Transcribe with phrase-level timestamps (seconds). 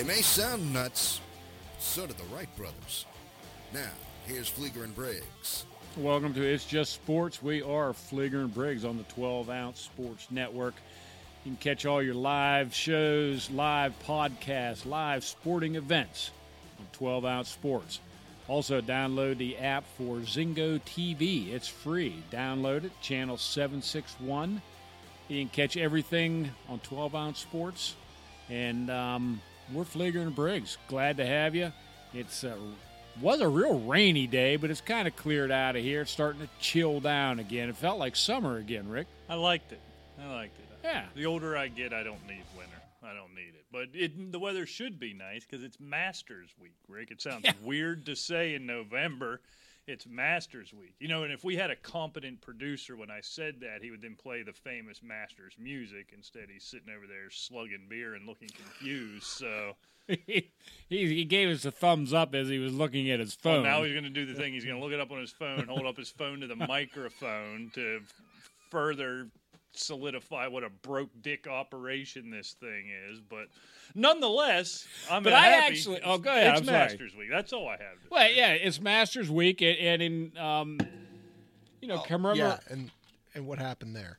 [0.00, 1.20] They may sound nuts,
[1.78, 3.04] so do the Wright brothers.
[3.74, 3.90] Now,
[4.24, 5.66] here's Fleeger and Briggs.
[5.94, 7.42] Welcome to It's Just Sports.
[7.42, 10.72] We are Fleeger and Briggs on the 12 ounce sports network.
[11.44, 16.30] You can catch all your live shows, live podcasts, live sporting events
[16.78, 18.00] on 12 ounce sports.
[18.48, 21.52] Also, download the app for Zingo TV.
[21.52, 22.22] It's free.
[22.32, 24.62] Download it, channel 761.
[25.28, 27.96] You can catch everything on 12 ounce sports.
[28.48, 30.76] And um, we're Fleeger and Briggs.
[30.88, 31.72] Glad to have you.
[32.14, 32.56] It's uh,
[33.20, 36.02] was a real rainy day, but it's kind of cleared out of here.
[36.02, 37.68] It's starting to chill down again.
[37.68, 39.06] It felt like summer again, Rick.
[39.28, 39.80] I liked it.
[40.22, 40.66] I liked it.
[40.82, 41.04] Yeah.
[41.14, 42.76] The older I get, I don't need winter.
[43.02, 43.64] I don't need it.
[43.72, 47.10] But it, the weather should be nice because it's Masters Week, Rick.
[47.10, 47.52] It sounds Yeah.
[47.62, 49.40] weird to say in November.
[49.86, 50.94] It's Masters Week.
[51.00, 54.02] You know, and if we had a competent producer when I said that, he would
[54.02, 56.12] then play the famous Masters music.
[56.14, 59.24] Instead, he's sitting over there slugging beer and looking confused.
[59.24, 59.74] So
[60.06, 60.50] he,
[60.88, 63.64] he gave us a thumbs up as he was looking at his well, phone.
[63.64, 64.52] now he's going to do the thing.
[64.52, 66.56] He's going to look it up on his phone, hold up his phone to the
[66.68, 68.00] microphone to
[68.70, 69.28] further
[69.72, 73.20] solidify what a broke dick operation this thing is.
[73.20, 73.46] But
[73.94, 75.74] nonetheless, I'm But I happy.
[75.74, 76.78] actually- oh, go ahead, It's I'm sorry.
[76.78, 77.28] Masters Week.
[77.30, 77.80] That's all I have.
[78.02, 78.36] To well, say.
[78.36, 80.78] yeah, it's Masters Week, and, and in um,
[81.80, 82.90] you know, commemor- Yeah, and
[83.34, 84.18] and what happened there?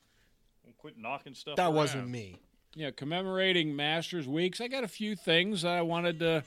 [0.78, 1.58] Quit knocking stuff.
[1.58, 1.76] That around.
[1.76, 2.40] wasn't me.
[2.74, 4.62] Yeah, commemorating Masters Weeks.
[4.62, 6.44] I got a few things that I wanted to,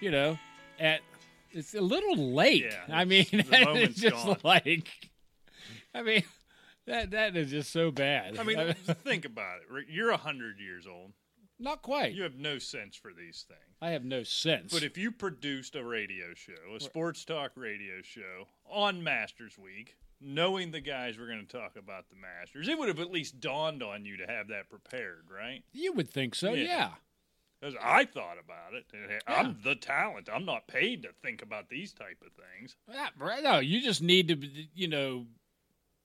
[0.00, 0.38] you know,
[0.78, 1.00] at
[1.52, 2.64] it's a little late.
[2.64, 4.36] Yeah, I mean, it's- the it's just gone.
[4.44, 4.88] like,
[5.94, 6.22] I mean,
[6.88, 8.38] that that is just so bad.
[8.38, 9.86] I mean, think about it.
[9.88, 11.12] You're hundred years old.
[11.58, 12.12] not quite.
[12.14, 13.60] You have no sense for these things.
[13.80, 14.72] I have no sense.
[14.72, 19.96] But if you produced a radio show, a sports talk radio show on Masters Week,
[20.20, 23.40] knowing the guys were going to talk about the Masters, it would have at least
[23.40, 25.62] dawned on you to have that prepared, right?
[25.72, 26.64] you would think so, Yeah.
[26.64, 26.90] yeah.
[27.60, 28.84] Because I thought about it.
[29.26, 30.28] I'm the talent.
[30.32, 32.76] I'm not paid to think about these type of things.
[32.88, 33.42] Yeah, right.
[33.42, 34.36] No, you just need to,
[34.76, 35.26] you know,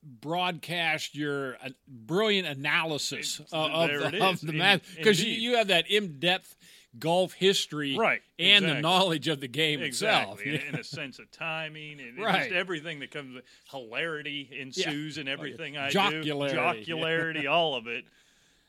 [0.04, 5.58] broadcast your uh, brilliant analysis of, of the, of the In- match because you, you
[5.58, 6.56] have that in-depth
[7.00, 10.40] golf history, Right, and the knowledge of the game itself.
[10.42, 10.68] Exactly.
[10.68, 12.44] In, in a sense of timing and, and Right.
[12.44, 16.86] just everything that comes with hilarity ensues and everything I Jocularity.
[16.86, 16.92] do.
[16.96, 18.06] Jocularity, all of it.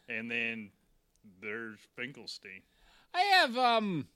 [0.08, 0.70] And then
[1.42, 2.62] there's Finkelstein.
[3.12, 4.06] I have um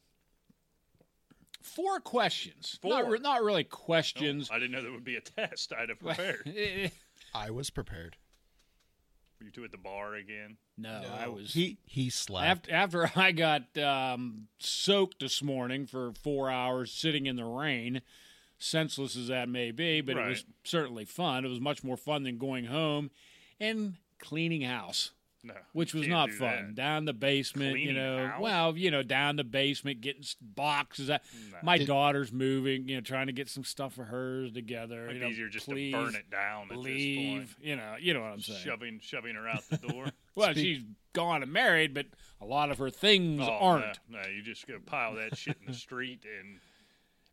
[1.63, 2.79] four questions.
[2.83, 3.13] Not, Four?
[3.13, 4.49] re- not really questions.
[4.51, 5.73] I didn't know there would be a test.
[5.73, 6.51] I'd have prepared.
[7.35, 8.17] I was prepared.
[9.39, 10.57] Were you two at the bar again?
[10.77, 12.69] no, I was He he slept.
[12.69, 18.03] after after I got um, soaked this morning for four hours sitting in the rain,
[18.59, 21.45] senseless as that may be, but it was certainly fun.
[21.45, 23.11] It was much more fun than going home
[23.61, 25.13] and cleaning house.
[25.45, 25.55] No.
[25.73, 26.49] Which was can't fun.
[26.49, 26.75] that.
[26.75, 28.27] Down the basement, you know.
[28.27, 28.41] house?
[28.41, 31.11] Well, you know, down the basement, getting boxes.
[31.11, 31.21] Out.
[31.53, 31.59] No.
[31.63, 35.07] My Did- daughter's moving, you know, trying to get some stuff for hers together.
[35.07, 37.57] Might you be know, easier just please to burn it down at leave.
[37.61, 38.61] You know, you know what I'm saying.
[38.65, 40.07] Shoving, shoving her out the door.
[40.35, 40.85] Well, Speak- she's
[41.15, 42.07] gone and married, but
[42.41, 43.99] a lot of her things oh, aren't.
[44.09, 46.61] No, no, you just go pile that shit in the street and.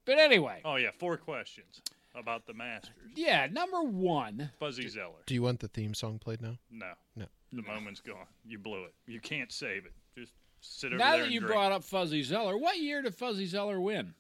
[0.05, 1.81] But anyway, Oh yeah, four questions
[2.16, 2.95] about the Masters.
[3.16, 4.49] yeah, number one.
[4.59, 5.22] Fuzzy Zoeller.
[5.27, 6.57] Do you want the theme song played now?
[6.72, 7.25] No, No.
[7.55, 8.25] The moment's gone.
[8.45, 8.93] You blew it.
[9.07, 9.93] You can't save it.
[10.17, 11.53] Just sit over Now there that and you drink.
[11.53, 14.13] brought up Fuzzy Zoeller, what year did Fuzzy Zoeller win?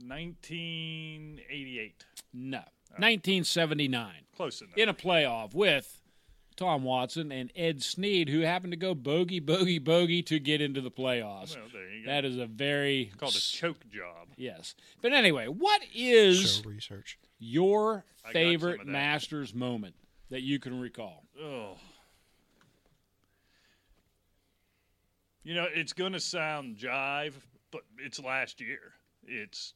[0.00, 2.04] 1988.
[2.32, 2.58] No,
[2.96, 4.76] 1979 Close enough.
[4.76, 6.00] in a playoff with
[6.56, 10.80] Tom Watson and Ed Sneed, who happened to go bogey, bogey, bogey to get into
[10.80, 11.56] the playoffs.
[11.56, 12.10] well, there you go.
[12.10, 14.28] That is a very called a choke job.
[14.36, 14.74] yes.
[15.02, 17.18] But anyway, what is Show research.
[17.38, 18.86] your I got some favorite.
[18.86, 19.94] Masters moment
[20.30, 21.24] that you can recall?
[21.40, 21.76] Oh.
[25.42, 27.34] You know, it's going to sound jive,
[27.70, 28.92] but it's last year.
[29.26, 29.74] It's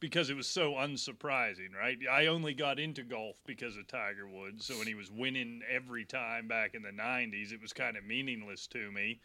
[0.00, 1.96] because it was so unsurprising, right?
[2.10, 4.66] I only got into golf because of Tiger Woods.
[4.66, 8.04] So when he was winning every time back in the 90s, it was kind of
[8.04, 9.20] meaningless to me.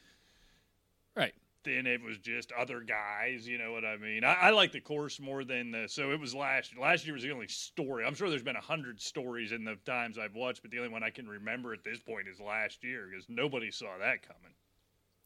[1.15, 1.33] Right.
[1.63, 4.23] Then it was just other guys, you know what I mean?
[4.23, 5.87] I, I like the course more than the.
[5.89, 8.05] So it was last last year was the only story.
[8.05, 10.89] I'm sure there's been a hundred stories in the times I've watched, but the only
[10.89, 14.53] one I can remember at this point is last year because nobody saw that coming.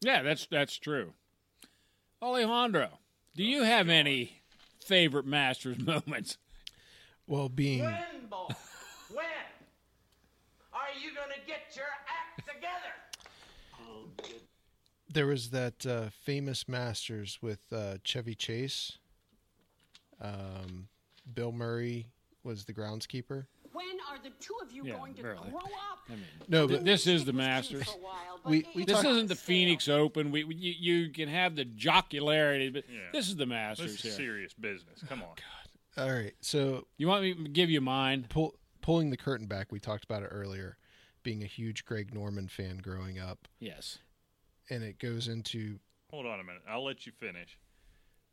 [0.00, 1.14] Yeah, that's that's true.
[2.20, 2.98] Alejandro,
[3.36, 4.42] do oh, you have any
[4.84, 6.38] favorite Masters moments?
[7.26, 8.48] Well, being When, boy?
[9.10, 9.24] When?
[10.72, 13.03] Are you going to get your act together?
[15.14, 18.98] There was that uh, famous Masters with uh, Chevy Chase.
[20.20, 20.88] Um,
[21.32, 22.08] Bill Murray
[22.42, 23.46] was the groundskeeper.
[23.72, 25.50] When are the two of you Yeah, going to barely.
[25.50, 25.98] grow up?
[26.08, 27.84] I mean, No, but this is the Masters.
[27.84, 29.46] for a while, but We- we it's This talk- isn't the stale.
[29.46, 30.30] Phoenix Open.
[30.30, 30.72] We, we you,
[31.04, 33.00] you can have the jocularity, but Yeah.
[33.12, 34.26] this is the Masters This Masters is here.
[34.26, 35.02] serious business.
[35.08, 35.34] Come on.
[35.96, 36.34] all right.
[36.40, 38.26] So You want me to give you mine?
[38.28, 40.76] pull, pulling the curtain back, we talked about it earlier.
[41.22, 43.98] Being a huge Greg Norman fan growing up, Yes.
[44.70, 45.78] And it goes into
[46.10, 46.62] Hold on a minute.
[46.68, 47.58] I'll let you finish.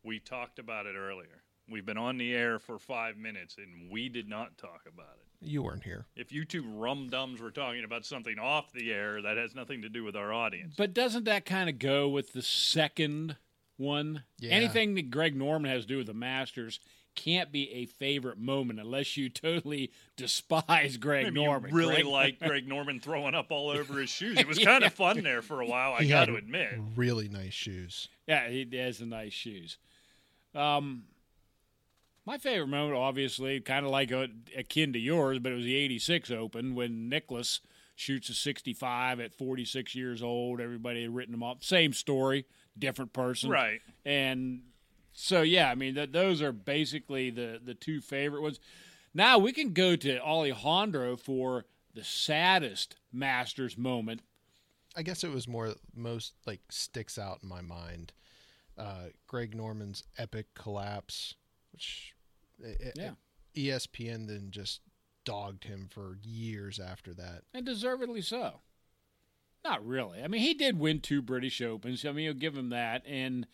[0.04, 1.42] We talked about it earlier.
[1.70, 5.48] We've been on the air for five minutes and we did not talk about it.
[5.48, 6.06] you weren't here.
[6.16, 9.82] If you two rum dums were talking about something off the air, that has nothing
[9.84, 10.76] to do with our audience.
[10.78, 13.38] But doesn't that kind of go with the second
[13.78, 14.24] one?
[14.40, 14.52] Yeah.
[14.52, 16.80] Anything that Greg Norman has to do with the Masters
[17.16, 21.70] can't be a favorite moment unless you totally despise Greg Maybe Norman.
[21.72, 24.38] you really Greg- like Greg Norman throwing up all over his shoes.
[24.38, 26.74] It was kind of fun there for a while, I got to admit.
[26.96, 28.08] really nice shoes.
[28.28, 29.78] Yeah, he has the nice shoes.
[30.56, 31.04] Um,
[32.26, 35.76] my favorite moment, obviously, kind of like a, akin to yours, but it was the
[35.76, 37.62] '86 Open when Nicklaus
[37.96, 40.60] shoots a 65 at 46 years old.
[40.62, 41.64] Everybody had written him off.
[41.64, 42.46] Same story,
[42.78, 43.80] different person, Right.
[44.06, 44.62] And
[45.24, 48.60] so, yeah, I mean, th- those are basically the the two favorite ones.
[49.14, 54.22] Now we can go to Alejandro for the saddest Masters moment.
[54.96, 58.14] I guess it was more most like sticks out in my mind.
[58.78, 61.36] Uh, Greg Norman's epic collapse,
[61.72, 62.14] which
[62.60, 63.12] it, Yeah.
[63.56, 64.80] ESPN then just
[65.26, 67.44] dogged him for years after that.
[67.54, 68.62] and deservedly so.
[69.64, 70.24] Not really.
[70.24, 72.04] I mean, he did win two British Opens.
[72.06, 73.04] I mean, you'll give him that.
[73.06, 73.46] And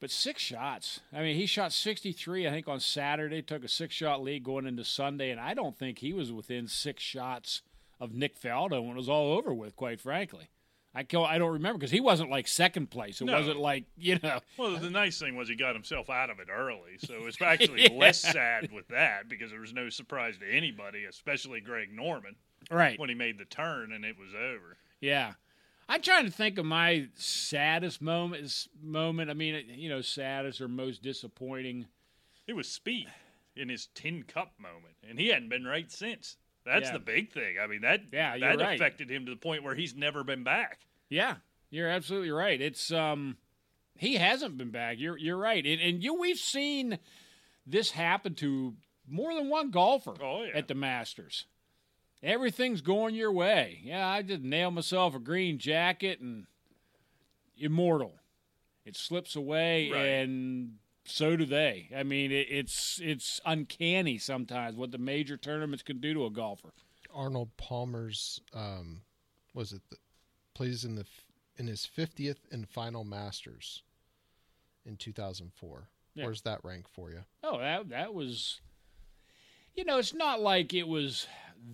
[0.00, 1.00] but six shots.
[1.12, 2.46] I mean, he shot 63.
[2.46, 3.42] I think on Saturday.
[3.42, 7.02] Took a six-shot lead going into Sunday, and I don't think he was within six
[7.02, 7.62] shots
[7.98, 9.74] of Nick Faldo when it was all over with.
[9.76, 10.48] Quite frankly,
[10.94, 13.20] I I don't remember because he wasn't like second place.
[13.20, 13.32] It No.
[13.38, 14.40] wasn't like you know.
[14.58, 17.88] Well, the nice thing was he got himself out of it early, so it's actually
[17.88, 22.36] less sad with that because there was no surprise to anybody, especially Greg Norman,
[22.70, 22.98] Right.
[22.98, 24.76] when he made the turn and it was over.
[25.00, 25.32] Yeah.
[25.88, 28.66] I'm trying to think of my saddest moment.
[28.82, 29.30] Moment.
[29.30, 31.86] I mean, you know, saddest or most disappointing.
[32.46, 33.06] It was Spieth
[33.54, 36.36] in his tin cup moment, and he hadn't been right since.
[36.64, 36.92] That's Yeah.
[36.94, 37.56] the big thing.
[37.62, 38.74] I mean that Yeah, that right.
[38.74, 40.80] affected him to the point where he's never been back.
[41.08, 41.36] Yeah,
[41.70, 42.60] you're absolutely right.
[42.60, 43.36] It's um,
[43.96, 44.98] he hasn't been back.
[44.98, 46.98] You're you're right, and, and you we've seen
[47.64, 48.74] this happen to
[49.08, 50.56] more than one golfer Oh, yeah.
[50.56, 51.46] at the Masters.
[52.26, 53.78] Everything's going your way.
[53.84, 56.46] Yeah, I just nailed myself a green jacket and
[57.56, 58.14] immortal.
[58.84, 60.00] It slips away, Right.
[60.06, 61.88] and so do they.
[61.96, 66.30] I mean, it, it's it's uncanny sometimes what the major tournaments can do to a
[66.30, 66.72] golfer.
[67.14, 69.02] Arnold Palmer's um,
[69.54, 69.96] was it the,
[70.52, 71.06] plays in the
[71.58, 73.84] in his fiftieth and final Masters
[74.84, 75.88] in two thousand four.
[76.14, 76.24] Yeah.
[76.24, 77.20] Where's that rank for you?
[77.44, 78.60] Oh, that that was
[79.76, 81.26] you know, it's not like it was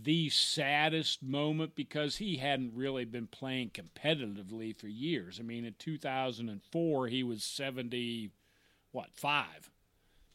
[0.02, 5.38] the saddest moment because he hadn't really been playing competitively for years.
[5.38, 8.30] I mean, in 2004 he was 70
[8.92, 9.70] what, 5.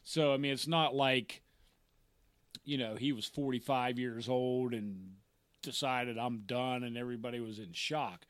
[0.04, 1.42] So, I mean, it's not like
[2.64, 5.14] you know, he was 45 years old and
[5.62, 8.26] decided I'm done and everybody was in shock.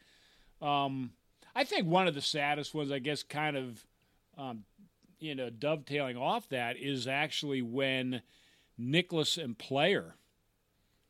[0.61, 1.11] Um
[1.55, 3.83] I think one of the saddest ones, I guess, kind of
[4.37, 4.63] um,
[5.19, 8.21] you know, dovetailing off that is actually when
[8.77, 10.15] Nicklaus and Player,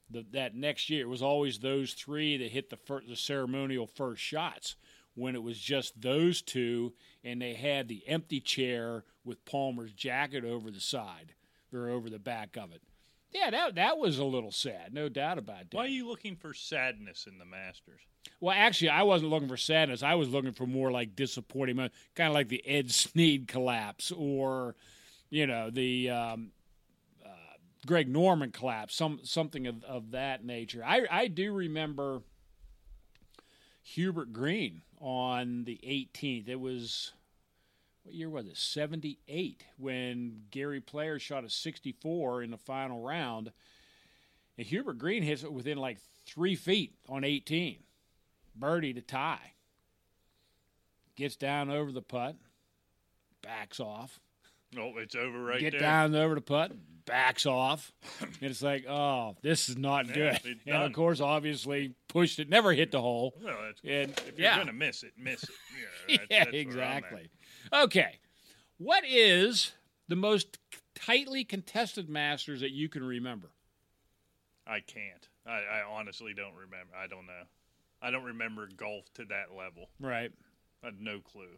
[0.09, 3.87] the, that next year, it was always those three that hit the, fir- the ceremonial
[3.87, 4.75] first shots.
[5.15, 10.45] When it was just those two, and they had the empty chair with Palmer's jacket
[10.45, 11.33] over the side
[11.73, 12.83] or over the back of it.
[13.31, 15.75] Yeah, that that was a little sad, no doubt about that.
[15.75, 18.01] Why are you looking for sadness in the Masters?
[18.39, 20.03] Well, actually, I wasn't looking for sadness.
[20.03, 21.77] I was looking for more like disappointing,
[22.15, 24.75] kind of like the Ed Sneed collapse, or
[25.29, 26.51] you know the um,
[27.87, 30.83] Greg Norman collapse, some something of, of that nature.
[30.85, 32.21] I I do remember
[33.81, 36.47] Hubert Green on the 18th.
[36.47, 37.13] It was
[38.03, 38.57] what year was it?
[38.57, 43.51] 78 when Gary Player shot a 64 in the final round,
[44.57, 47.79] and Hubert Green hits it within like three feet on 18
[48.55, 49.53] birdie to tie.
[51.15, 52.35] Gets down over the putt,
[53.41, 54.19] backs off.
[54.77, 55.71] Oh, it's over right there.
[55.71, 55.81] Get there.
[55.81, 56.71] down over the putt,
[57.05, 57.91] backs off.
[58.21, 60.33] and it's like, oh, this is not Yeah, good.
[60.35, 60.81] it's And done.
[60.83, 63.33] of course, obviously pushed it, never hit the hole.
[63.41, 65.49] Well, that's, And if you're yeah, gonna miss it, miss it.
[66.09, 66.61] Yeah, that's, yeah, that's where I'm at.
[66.61, 67.29] exactly.
[67.73, 68.19] Okay,
[68.77, 69.71] what is
[70.09, 70.57] the most
[70.95, 73.51] tightly contested Masters that you can remember?
[74.65, 75.27] I can't.
[75.45, 76.91] I, I honestly don't remember.
[76.97, 77.43] I don't know.
[78.01, 79.89] I don't remember golf to that level.
[79.99, 80.31] Right.
[80.83, 81.57] I have no clue.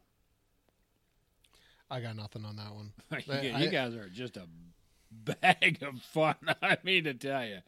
[1.91, 2.91] I got nothing on that one.
[3.43, 4.43] you, I- you guys are just a
[5.11, 6.35] bag of fun.
[6.61, 7.59] I mean to tell you,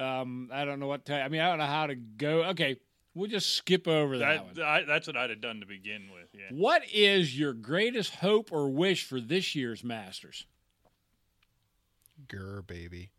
[0.00, 1.06] um, I don't know what.
[1.06, 2.44] To, I mean, I don't know how to go.
[2.44, 2.76] Okay,
[3.14, 4.66] we'll just skip over that, That, one.
[4.66, 6.28] I, that's what I'd have done to begin with.
[6.34, 6.40] Yeah.
[6.50, 10.46] What is your greatest hope or wish for this year's Masters?
[12.28, 13.10] Grr, baby.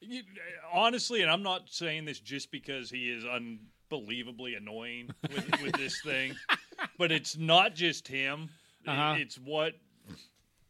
[0.00, 0.22] You-
[0.72, 3.24] honestly, and I'm not saying this just because he is
[3.90, 6.34] unbelievably annoying with, with this thing,
[6.98, 8.48] but it's not just him.
[8.86, 9.16] Uh-huh.
[9.18, 9.74] It's what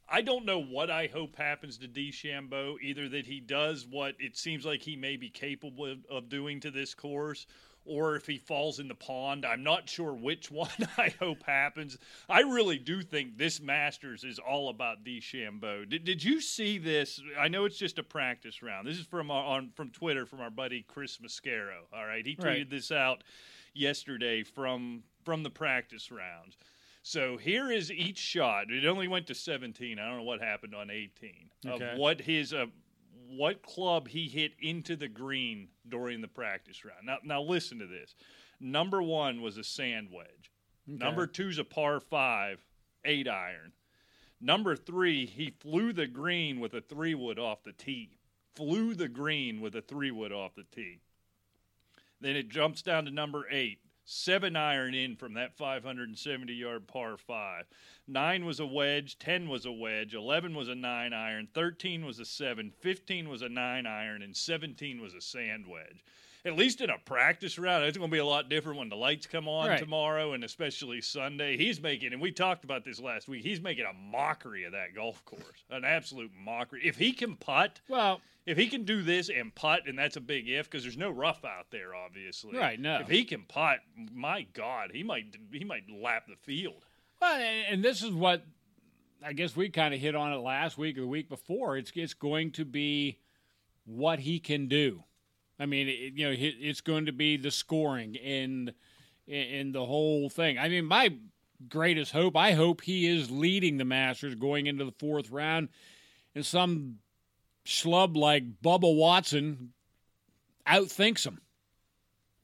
[0.09, 2.77] I don't know what I hope happens to DeChambeau.
[2.83, 6.61] Either that he does what it seems like he may be capable of, of doing
[6.61, 7.47] to this course,
[7.85, 9.45] or if he falls in the pond.
[9.47, 10.69] I'm not sure which one
[10.99, 11.97] I hope happens.
[12.29, 15.89] I really do think this Masters is all about DeChambeau.
[15.89, 17.21] Did, did you see this?
[17.39, 18.87] I know it's just a practice round.
[18.87, 21.81] This is from our, on from Twitter from our buddy Chris Mascaro.
[21.93, 22.71] All right, he tweeted Right.
[22.71, 23.25] this out
[23.75, 26.57] yesterday from from the practice rounds.
[27.03, 28.71] So here is each shot.
[28.71, 29.99] It only went to 17.
[29.99, 31.11] I don't know what happened on 18
[31.67, 31.93] Okay.
[31.93, 32.67] of what his uh,
[33.37, 37.07] what club he hit into the green during the practice round.
[37.07, 38.15] Now, now listen to this.
[38.61, 40.51] Number one was a sand wedge.
[40.87, 42.65] Number two's a par five,
[43.05, 43.73] eight iron.
[44.41, 48.19] Number three, he flew the green with a three wood off the tee.
[48.57, 51.01] Flew the green with a three wood off the tee.
[52.21, 53.79] Then it jumps down to number eight.
[54.13, 57.67] Seven iron in from that 570 yard par five.
[58.09, 59.17] Nine was a wedge.
[59.21, 60.15] Ten was a wedge.
[60.15, 61.47] Eleven was a nine iron.
[61.55, 62.73] Thirteen was a seven.
[62.81, 64.23] Fifteen was a nine iron.
[64.23, 66.03] And 17 was a sand wedge.
[66.45, 68.97] At least in a practice round, it's going to be a lot different when the
[68.97, 69.79] lights come on Right.
[69.79, 71.57] tomorrow and especially Sunday.
[71.57, 74.95] He's making, and we talked about this last week, he's making a mockery of that
[74.95, 75.65] golf course.
[75.69, 76.81] An absolute mockery.
[76.85, 80.21] If he can putt, Well, if he can do this and putt, and that's a
[80.21, 82.57] big if because there's no rough out there, obviously.
[82.57, 83.01] Right, no.
[83.01, 83.81] If he can putt,
[84.13, 86.87] my God, he might he might lap the field.
[87.21, 88.45] Well, and and this is what
[89.23, 91.77] I guess we kind of hit on it last week or the week before.
[91.77, 93.19] It's it's going to be
[93.85, 95.05] what he can do.
[95.61, 98.73] I mean, it, you know, it's going to be the scoring and
[99.29, 100.59] and the whole thing.
[100.59, 101.15] I mean, my
[101.69, 105.69] greatest hope, I hope he is leading the Masters going into the fourth round,
[106.35, 106.97] and some
[107.67, 109.73] schlub like Bubba Watson
[110.67, 111.43] outthinks him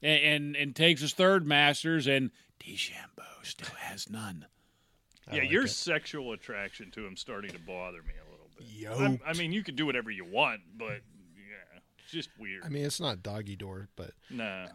[0.02, 2.30] and and, and takes his third Masters, and
[2.60, 4.46] DeChambeau still has none.
[5.32, 5.70] yeah, like your it.
[5.70, 8.66] sexual attraction to him starting to bother me a little bit.
[8.66, 8.92] Yo.
[8.92, 11.15] I'm- mean, you can do whatever you want, but yeah, it's
[12.10, 12.64] just weird.
[12.64, 14.66] I mean, it's not doggy door, but no.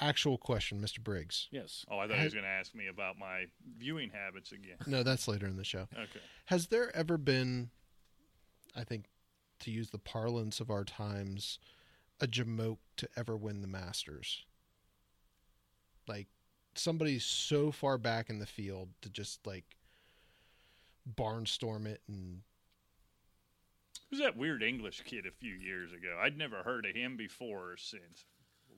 [0.00, 1.02] actual question, Mr.
[1.02, 1.48] Briggs.
[1.50, 1.84] Yes.
[1.90, 3.46] Oh, I thought he was going to ask me about my
[3.78, 4.76] viewing habits again.
[4.86, 5.88] No, that's later in the show.
[5.92, 6.20] Okay.
[6.46, 7.70] Has there ever been,
[8.76, 9.06] I think,
[9.60, 11.58] to use the parlance of our times,
[12.20, 14.44] a jamoke to ever win the Masters?
[16.06, 16.28] Like
[16.74, 19.76] somebody so far back in the field to just like
[21.16, 22.42] barnstorm it and
[24.10, 26.18] Who's that weird English kid a few years ago?
[26.20, 28.24] I'd never heard of him before or since.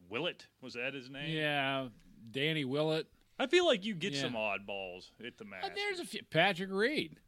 [0.09, 1.31] Willett was that his name?
[1.37, 1.89] Yeah,
[2.33, 3.07] Danny Willett.
[3.39, 4.23] I feel like you get Yeah.
[4.23, 5.71] some oddballs at the Uh, Masters.
[5.77, 6.23] there's a few.
[6.25, 7.19] Patrick Reed.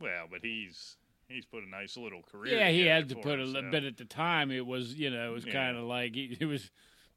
[0.00, 2.56] well, but he's he's put a nice little career.
[2.58, 3.54] Yeah, he had to put a himself.
[3.54, 4.50] little bit at the time.
[4.50, 5.52] It was, you know, it was Yeah.
[5.52, 6.70] kind of like he- it was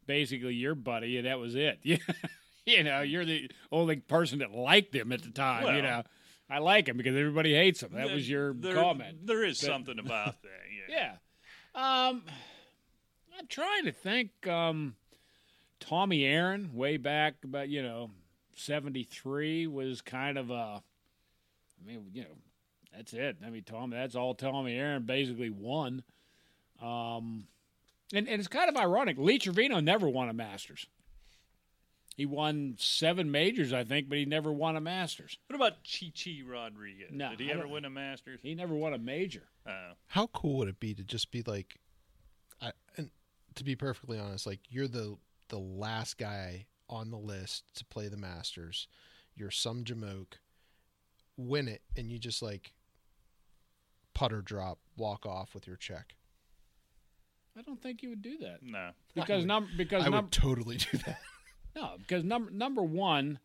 [0.06, 1.80] basically your buddy, and that was it.
[1.84, 1.98] Yeah,
[2.66, 5.76] you know, you're the only person that liked him at the time.
[5.76, 6.04] you know,
[6.52, 7.94] I like him because everybody hates him.
[7.94, 9.26] That There- was your there- comment.
[9.26, 10.50] There is But- something about that.
[10.90, 11.16] Yeah.
[11.76, 12.08] Yeah.
[12.10, 12.24] Um,
[13.40, 14.46] I'm trying to think.
[14.48, 14.96] Um,
[15.80, 18.12] Tommy Aaron, way back about you know,
[18.56, 20.84] '73 was kind of a.
[20.84, 22.38] I mean, you know,
[22.96, 23.38] that's it.
[23.46, 23.96] I mean, Tommy.
[23.96, 26.04] That's all Tommy Aaron basically won.
[26.82, 27.48] Um,
[28.14, 29.18] and and it's kind of ironic.
[29.18, 30.88] Lee Trevino never won a Masters.
[32.22, 35.40] He won seven majors, I think, but he never won a Masters.
[35.48, 37.10] What about Chi Chi Rodriguez?
[37.10, 38.40] No, Did he I ever win a Masters?
[38.44, 39.48] He never won a major.
[39.66, 39.94] Oh.
[40.06, 41.80] how cool would it be to just be like
[42.62, 43.10] I, and
[43.56, 45.18] to be perfectly honest like you're the
[45.50, 48.88] the last guy on the list to play the masters
[49.36, 50.34] you're some jamoke
[51.38, 52.74] win it and you just like
[54.14, 56.16] putter drop walk off with your check
[57.58, 58.92] I don't think you would do that no.
[59.16, 61.20] because would- num because i num- would totally do that
[61.76, 63.40] No, because number number one,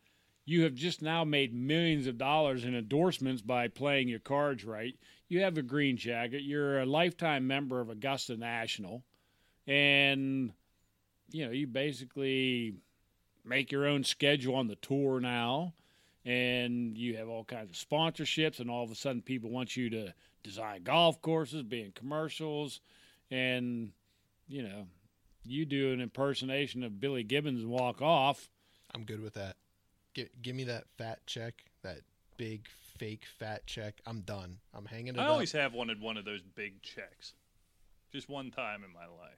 [0.44, 4.94] you have just now made millions of dollars in endorsements by playing your cards right.
[5.28, 6.42] You have a green jacket.
[6.42, 9.02] You're a lifetime member of Augusta National,
[9.66, 10.52] and
[11.30, 12.74] you know you basically
[13.44, 15.74] make your own schedule on the tour now,
[16.24, 19.90] and you have all kinds of sponsorships, and all of a sudden people want you
[19.90, 22.80] to design golf courses, be in commercials,
[23.30, 23.90] and
[24.48, 24.86] you know
[25.46, 28.48] you do an impersonation of Billy Gibbons and walk off.
[28.94, 29.56] i'm good with that
[30.14, 31.98] give, give me that fat check that
[32.36, 32.66] big
[32.98, 34.00] fake fat check.
[34.06, 34.56] I'm done.
[34.74, 35.32] I'm hanging it I up.
[35.32, 37.34] always have wanted one of those big checks,
[38.10, 39.36] just one time in my life.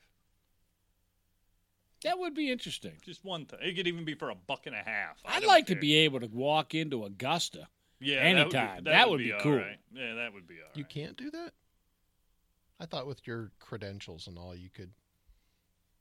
[2.05, 2.93] That would be interesting.
[3.05, 3.59] Just one time.
[3.62, 5.19] It could even be for a buck and a half.
[5.25, 7.67] I I'd don't like to be able to walk into Augusta.
[8.00, 8.85] yeah, anytime.
[8.85, 9.57] That would be, That would be all cool.
[9.57, 9.79] right.
[9.93, 10.77] Yeah, that would be all right.
[10.77, 11.53] You can't do that.
[12.79, 14.91] I thought with your credentials and all, you could.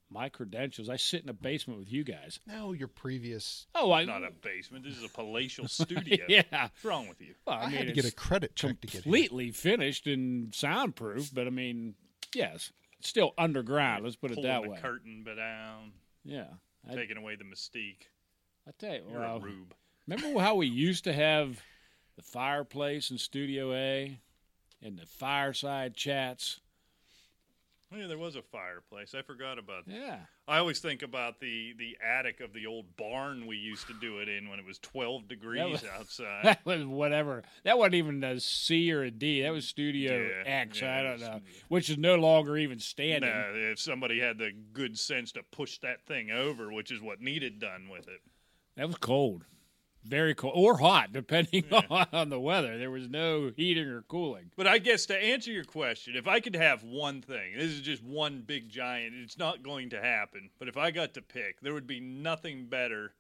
[0.10, 0.90] My credentials.
[0.90, 2.40] I sit in a basement with you guys.
[2.48, 3.68] No, your previous.
[3.76, 4.86] Oh, I Not a basement.
[4.86, 6.26] This is a palatial studio.
[6.30, 6.44] yeah.
[6.50, 7.36] What's wrong with you?
[7.46, 9.02] Well, I, I, mean, had to get a credit check to get here.
[9.02, 11.96] completely finished and soundproof, but I mean,
[12.34, 14.06] yes, it's still underground.
[14.06, 14.80] Let's put it Pulling that the way.
[14.82, 15.92] curtain down,
[16.24, 16.48] Yeah,
[16.90, 18.08] I, taking away the mystique.
[18.68, 19.74] I tell you, You're well, a rube.
[20.08, 21.62] remember how we used to have
[22.16, 24.20] the fireplace in Studio A
[24.82, 26.60] and the fireside chats?
[27.92, 29.16] Oh, Yeah, there was a fireplace.
[29.18, 29.94] I forgot about that.
[29.96, 33.94] Yeah, I always think about the the attic of the old barn we used to
[33.94, 36.42] do it in when it was 12 degrees was- outside.
[36.44, 37.44] that was whatever.
[37.64, 39.42] That wasn't even a C or a D.
[39.44, 40.82] That was Studio Yeah, X.
[40.82, 41.40] yeah, I don't was- know,
[41.70, 43.30] which is no longer even standing.
[43.30, 47.22] Now, if somebody had the good sense to push that thing over, which is what
[47.22, 48.20] needed done with it.
[48.76, 49.46] That was cold,
[50.08, 52.78] very cold or hot, depending on the weather.
[52.78, 54.52] There was no heating or cooling.
[54.56, 57.82] But I guess to answer your question, if I could have one thing, this is
[57.82, 60.50] just one big giant, it's not going to happen.
[60.60, 63.14] But if I got to pick, there would be nothing better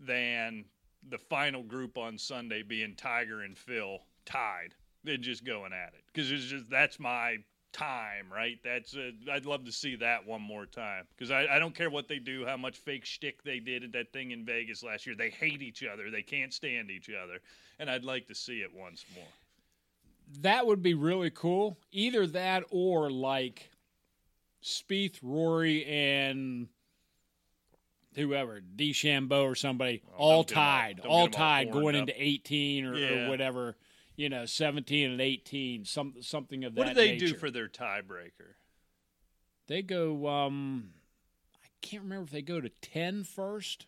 [0.00, 0.64] than
[1.08, 6.04] the final group on Sunday being Tiger and Phil tied than just going at it.
[6.06, 7.38] Because it's just that's my
[7.72, 8.58] time, right?
[8.64, 11.90] That's uh, I'd love to see that one more time because I, I don't care
[11.90, 15.06] what they do, how much fake shtick they did at that thing in Vegas last
[15.06, 15.16] year.
[15.16, 17.38] They hate each other, they can't stand each other,
[17.78, 19.24] and I'd like to see it once more.
[20.40, 21.76] That would be really cool.
[21.90, 23.70] Either that or like
[24.62, 26.68] Spieth, Rory, and
[28.14, 31.96] whoever, DeChambeau or somebody, Oh, all don't get 'em all- tied, all all tied going
[31.96, 32.00] up.
[32.08, 33.76] into 18 or, or whatever,
[34.16, 36.78] you know, 17 and 18, some, something of that.
[36.78, 38.54] What do they do for their tiebreaker?
[39.68, 40.90] They go, um,
[41.54, 43.86] I can't remember if they go to 10 first.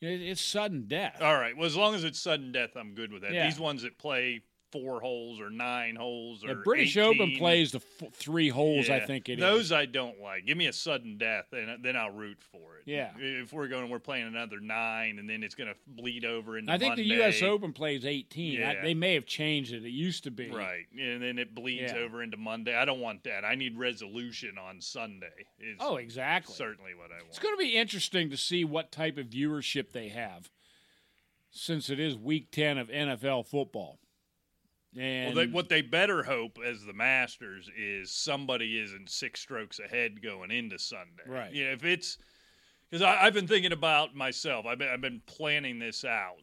[0.00, 1.18] It's sudden death.
[1.20, 1.56] All right.
[1.56, 3.32] Well, as long as it's sudden death, I'm good with that.
[3.32, 3.46] Yeah.
[3.46, 4.42] These ones that play
[4.82, 8.88] four holes or nine holes or The British 18, Open plays the f- three holes,
[8.90, 9.40] I think it is.
[9.40, 10.46] Those I don't like.
[10.46, 12.82] Give me a sudden death, and then I'll root for it.
[12.86, 13.10] Yeah.
[13.18, 16.70] If we're going, we're playing another nine, and then it's going to bleed over into
[16.72, 17.02] I think Monday.
[17.04, 17.42] the U.S.
[17.42, 18.62] Open plays 18.
[18.62, 18.82] I, Yeah.
[18.82, 19.84] they may have changed it.
[19.84, 20.50] It used to be.
[20.50, 21.98] Right, and then it bleeds Yeah.
[21.98, 22.74] over into Monday.
[22.76, 23.44] I don't want that.
[23.44, 25.46] I need resolution on Sunday.
[25.58, 26.54] Is Oh, exactly.
[26.54, 27.28] certainly what I want.
[27.30, 30.50] It's going to be interesting to see what type of viewership they have
[31.50, 33.98] since it is week 10 of NFL football.
[34.98, 39.78] And Well, they, what they better hope as the Masters is somebody isn't six strokes
[39.78, 41.22] ahead going into Sunday.
[41.26, 41.52] Right.
[41.52, 42.18] Yeah, if it's
[42.90, 44.64] because I've been thinking about myself.
[44.64, 46.36] I've been, I've been planning this out.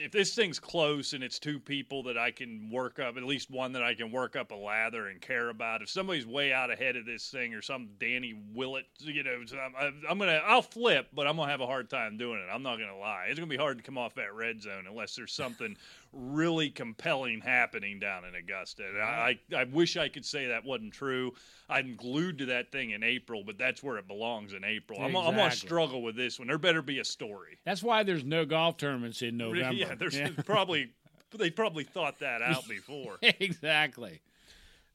[0.00, 3.50] If this thing's close and it's two people that I can work up, at least
[3.50, 5.82] one that I can work up a lather and care about.
[5.82, 10.02] If somebody's way out ahead of this thing or some Danny Willett, you know, I'm-
[10.08, 12.46] I'm gonna I'll flip, but I'm gonna have a hard time doing it.
[12.48, 13.26] I'm not gonna lie.
[13.28, 15.76] It's gonna be hard to come off that red zone unless there's something
[16.12, 18.84] really compelling happening down in Augusta.
[18.88, 21.32] And I, I I wish I could say that wasn't true.
[21.68, 25.00] I'm glued to that thing in April, but that's where it belongs in April.
[25.00, 26.48] I'm, I'm gonna struggle with this one.
[26.48, 27.58] There better be a story.
[27.64, 29.74] that's why there's no golf tournaments in November.
[29.74, 30.92] Yeah, there's probably
[31.36, 33.18] they probably thought that out before.
[33.22, 34.20] exactly.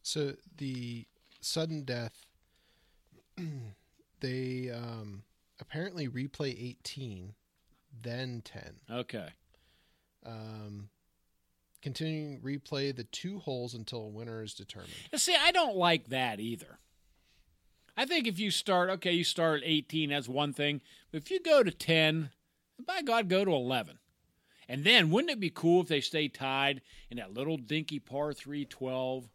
[0.01, 1.05] So the
[1.41, 2.25] sudden death,
[4.19, 5.23] they um,
[5.59, 7.33] apparently replay 18,
[8.01, 8.75] then 10.
[8.91, 9.27] Okay.
[10.25, 10.89] Um,
[11.83, 14.93] continuing replay the two holes until a winner is determined.
[15.15, 16.79] See, I don't like that either.
[17.95, 20.81] I think if you start, okay, you start at 18, that's one thing.
[21.11, 22.31] But if you go to 10,
[22.83, 23.99] by God, go to 11.
[24.67, 28.33] And then wouldn't it be cool if they stay tied in that little dinky par
[28.33, 29.29] 3 12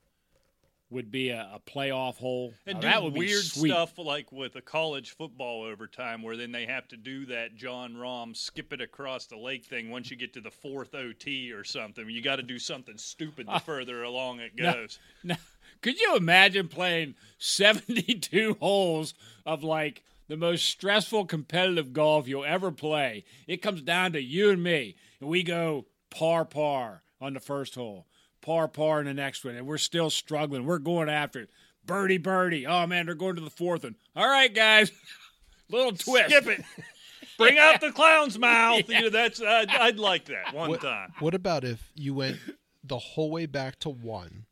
[0.91, 2.55] would be a, a playoff hole?
[2.67, 6.37] And Now, do that would be weird stuff like with a college football overtime, where
[6.37, 9.91] then they have to do that Jon Rahm skip it across the lake thing.
[9.91, 13.47] Once you get to the fourth OT or something, you got to do something stupid
[13.47, 14.99] the uh, further along it goes.
[15.23, 15.37] Now,
[15.83, 22.73] could you imagine playing 72 holes of like the most stressful competitive golf you'll ever
[22.73, 23.25] play?
[23.47, 27.75] It comes down to you and me, and we go par par on the first
[27.75, 28.07] hole,
[28.49, 30.65] par par in the next one, and we're still struggling.
[30.65, 31.51] We're going after it.
[31.85, 32.67] Birdie, birdie.
[32.67, 33.95] Oh man, they're going to the fourth one.
[34.17, 34.91] All right, guys,
[35.71, 36.31] little twist.
[36.31, 36.65] Skip it.
[37.37, 38.89] Bring out the clown's mouth.
[38.89, 41.13] You know, that's I'd, I'd like that one What, time.
[41.19, 42.39] what about if you went
[42.83, 44.47] the whole way back to one,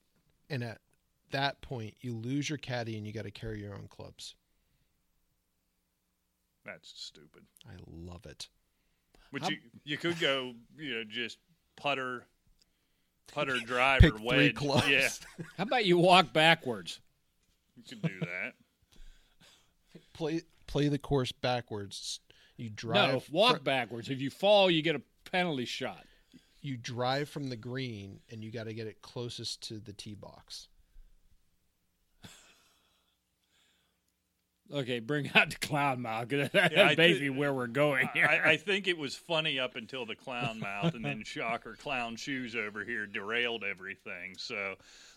[0.50, 0.78] and at
[1.30, 4.34] that point you lose your caddy and you got to carry your own clubs?
[6.66, 7.44] That's stupid.
[7.66, 8.48] I love it.
[9.30, 11.38] Which you you could go, you know, just
[11.76, 12.26] putter,
[13.32, 14.54] putter driver Pick three wedge.
[14.54, 14.88] clubs.
[14.88, 15.08] Yeah,
[15.58, 17.00] How about you walk backwards?
[17.76, 18.54] you can do that.
[20.14, 22.20] play play the course backwards.
[22.56, 22.94] You drive.
[22.94, 24.08] No, drive walk fr- backwards.
[24.08, 26.04] If you fall, you get a penalty shot.
[26.62, 30.14] you drive from the green and you got to get it closest to the tee
[30.14, 30.68] box.
[34.72, 36.28] Okay, bring out the clown mouth.
[36.28, 38.26] that's Yeah, basically where we're going here.
[38.26, 42.16] I, I think it was funny up until the clown mouth, and then shocker, clown
[42.16, 44.34] shoes over here derailed everything.
[44.38, 44.74] So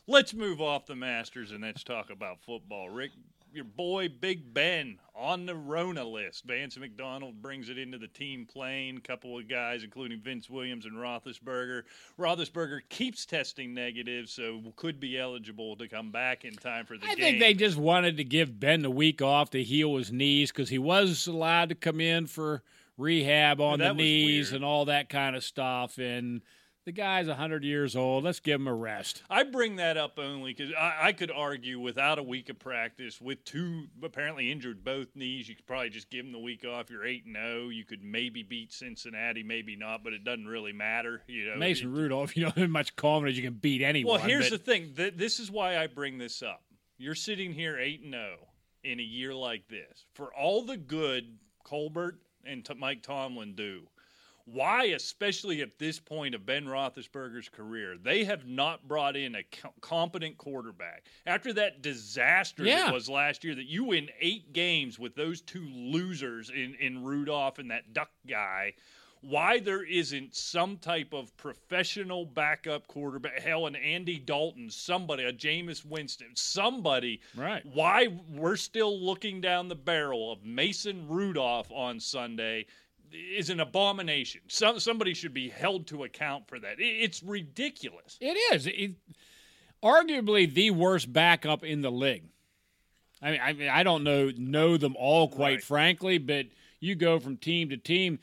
[0.08, 2.90] let's move off the Masters and let's talk about football.
[2.90, 3.12] Rick,
[3.54, 6.46] your boy Big Ben on the Rona list.
[6.46, 8.98] Vance McDonald brings it into the team plane.
[8.98, 11.84] A couple of guys, including Vince Williams and Roethlisberger.
[12.18, 17.06] Roethlisberger keeps testing negative, so could be eligible to come back in time for the
[17.06, 17.26] I game.
[17.26, 20.52] I think they just wanted to give Ben the week off to heal his knees
[20.52, 22.64] because he was allowed to come in for
[22.98, 24.56] rehab on the knees weird.
[24.58, 25.98] and all that kind of stuff.
[25.98, 26.42] And
[26.90, 28.24] the guy's 100 years old.
[28.24, 29.22] Let's give him a rest.
[29.30, 33.22] I bring that up only because I, I could argue without a week of practice,
[33.22, 36.90] with two apparently injured both knees, you could probably just give him the week off.
[36.90, 37.70] You're eight and zero.
[37.70, 41.22] You could maybe beat Cincinnati, maybe not, but it doesn't really matter.
[41.28, 44.16] You know, Mason Rudolph, you don't have much confidence you can beat anyone.
[44.16, 44.94] Well, here's but the thing.
[44.98, 46.64] Th- this is why I bring this up.
[46.98, 48.48] You're sitting here eight and zero
[48.84, 50.06] in a year like this.
[50.16, 53.84] For all the good Colbert and t- Mike Tomlin do,
[54.52, 59.44] why, especially at this point of Ben Roethlisberger's career, they have not brought in a
[59.82, 62.86] competent quarterback after that disaster Yeah.
[62.86, 63.56] that was last year.
[63.56, 68.12] That you win eight games with those two losers in in Rudolph and that Duck
[68.28, 68.74] guy
[69.22, 75.34] why there isn't some type of professional backup quarterback, hell, an Andy Dalton, somebody, a
[75.34, 77.20] Jameis Winston, somebody.
[77.36, 77.66] Right.
[77.66, 82.66] Why we're still looking down the barrel of Mason Rudolph on Sunday
[83.14, 84.42] is an abomination.
[84.48, 86.80] Some, somebody should be held to account for that.
[86.80, 88.18] It- it's ridiculous.
[88.22, 88.68] It is.
[88.68, 88.92] It,
[89.84, 92.24] arguably the worst backup in the league.
[93.22, 95.64] I mean, I mean, I don't know know them all quite Right.
[95.64, 96.48] frankly, but
[96.80, 98.20] you go from team to team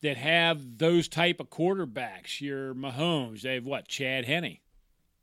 [0.00, 2.40] that have those type of quarterbacks.
[2.40, 3.86] Your Mahomes, they have what?
[3.86, 4.58] Chad Henne.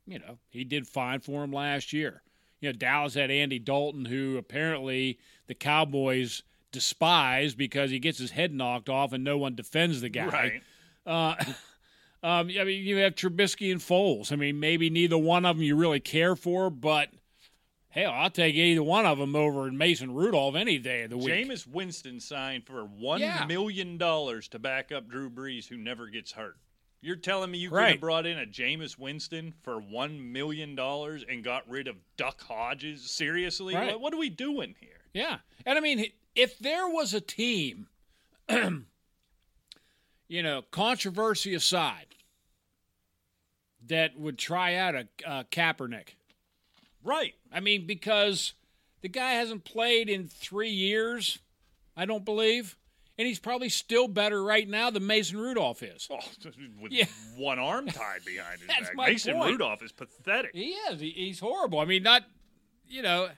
[0.06, 2.22] You know, he did fine for him last year.
[2.60, 8.30] You know, Dallas had Andy Dalton, who apparently the Cowboys despise because he gets his
[8.32, 10.26] head knocked off and no one defends the guy.
[10.26, 10.62] Right.
[11.06, 11.34] Uh,
[12.22, 14.32] um, I mean, you have Trubisky and Foles.
[14.32, 17.08] I mean, maybe neither one of them you really care for, but
[17.88, 21.28] hell, I'll take either one of them over Mason Rudolph any day of the week.
[21.28, 23.44] Jameis Winston signed for one Yeah.
[23.46, 26.56] million dollars to back up Drew Brees, who never gets hurt.
[27.02, 27.90] You're telling me you could Right.
[27.92, 32.42] have brought in a Jameis Winston for one million dollars and got rid of Duck
[32.42, 33.10] Hodges?
[33.10, 33.92] Seriously, Right.
[33.92, 35.00] what, what are we doing here?
[35.14, 35.38] Yeah.
[35.64, 36.04] And I mean,
[36.34, 37.86] if there was a team,
[40.28, 42.06] you know, controversy aside,
[43.86, 46.10] that would try out a, a Kaepernick.
[47.02, 47.34] Right.
[47.52, 48.52] I mean, because
[49.00, 51.38] the guy hasn't played in three years,
[51.96, 52.76] I don't believe.
[53.18, 56.08] And he's probably still better right now than Mason Rudolph is.
[56.10, 56.18] Oh,
[56.80, 57.04] with Yeah.
[57.36, 58.96] one arm tied behind his That's back.
[58.96, 59.52] Mason point.
[59.52, 60.52] Rudolph is pathetic.
[60.54, 61.00] He is.
[61.00, 61.80] He, he's horrible.
[61.80, 62.22] I mean, not,
[62.88, 63.28] you know,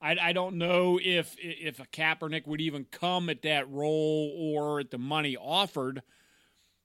[0.00, 4.80] I, I don't know if if a Kaepernick would even come at that role or
[4.80, 6.02] at the money offered,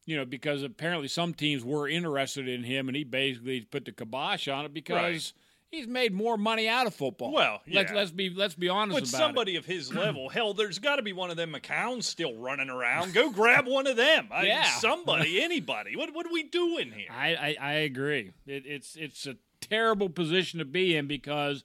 [0.06, 3.91] you know, because apparently some teams were interested in him, and he basically put the
[3.91, 5.34] kibosh on it because Right.
[5.71, 7.34] he's made more money out of football.
[7.34, 7.97] Well, let's yeah.
[7.97, 11.12] let's be let's be honest With somebody of his level, hell, there's got to be
[11.13, 13.13] one of them McCowns still running around.
[13.13, 14.30] Go grab one of them.
[14.32, 14.63] I, Yeah.
[14.80, 15.97] Somebody, anybody.
[15.97, 17.10] What, what are we doing here?
[17.12, 18.32] I I, I agree.
[18.47, 21.63] It, it's it's a terrible position to be in because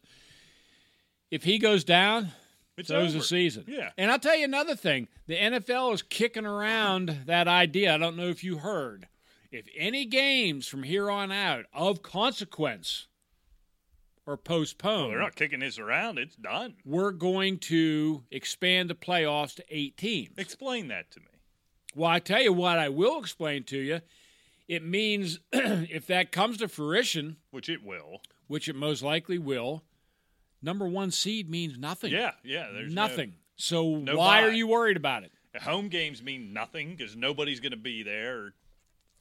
[1.30, 2.30] if he goes down,
[2.76, 3.18] It's so's over.
[3.18, 3.64] the season.
[3.66, 3.90] Yeah.
[3.98, 5.08] And I'll tell you another thing.
[5.26, 7.94] The NFL is kicking around that idea.
[7.94, 9.08] I don't know if you heard.
[9.50, 13.06] If any games from here on out of consequence
[14.26, 16.18] are postponed, They're not kicking this around.
[16.18, 16.74] It's done.
[16.84, 20.36] we're going to expand the playoffs to eight teams.
[20.36, 21.26] Explain that to me.
[21.94, 24.00] Well, I tell you what, I will explain to you.
[24.68, 28.20] It means if that comes to fruition, Which it will.
[28.48, 29.84] which it most likely will,
[30.66, 32.12] number one seed means nothing.
[32.12, 32.68] Yeah, yeah.
[32.72, 33.35] There's no- nothing.
[33.57, 35.33] so no why are you worried about it?
[35.62, 38.52] home games mean nothing because nobody's going to be there.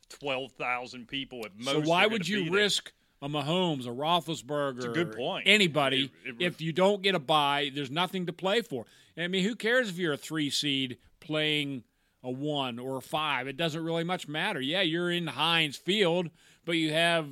[0.09, 1.71] Twelve thousand people at most.
[1.85, 2.53] So why would you there.
[2.53, 5.47] risk a Mahomes, a Roethlisberger, It's a good point.
[5.47, 7.71] anybody It- it- if you don't get a bye?
[7.73, 8.85] There's nothing to play for.
[9.17, 11.85] I mean, who cares if you're a three seed playing
[12.21, 13.47] a one or a five?
[13.47, 14.59] It doesn't really much matter.
[14.59, 16.29] Yeah, you're in Heinz Field,
[16.65, 17.29] but you have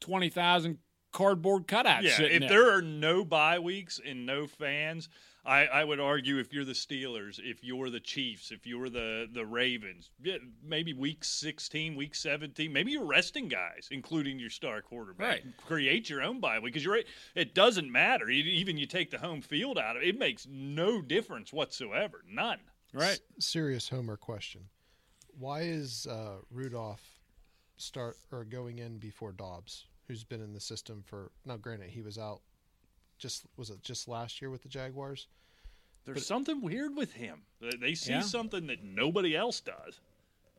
[0.00, 0.78] twenty thousand
[1.12, 2.64] cardboard cutouts Yeah, sitting if there.
[2.64, 5.08] there are no bye weeks and no fans,
[5.44, 9.26] I, I would argue if you're the Steelers, if you're the Chiefs, if you're the
[9.32, 10.10] the Ravens,
[10.62, 15.26] maybe week 16, week 17, maybe you're resting guys, including your star quarterback.
[15.28, 15.44] Right.
[15.66, 17.06] Create your own bye week because you're right.
[17.34, 18.28] It doesn't matter.
[18.28, 22.22] E- Even you take the home field out of it, it makes no difference whatsoever.
[22.30, 22.58] None.
[22.92, 23.20] Right.
[23.38, 24.62] serious Homer question.
[25.38, 27.02] Why is uh, Rudolph
[27.78, 31.56] start or going in before Dobbs, who's been in the system for now?
[31.56, 32.40] Granted, he was out.
[33.16, 35.28] Just was it just last year with the Jaguars?
[36.04, 37.42] There's something weird with him.
[37.60, 38.22] They- They see Yeah.
[38.22, 40.00] something that nobody else does.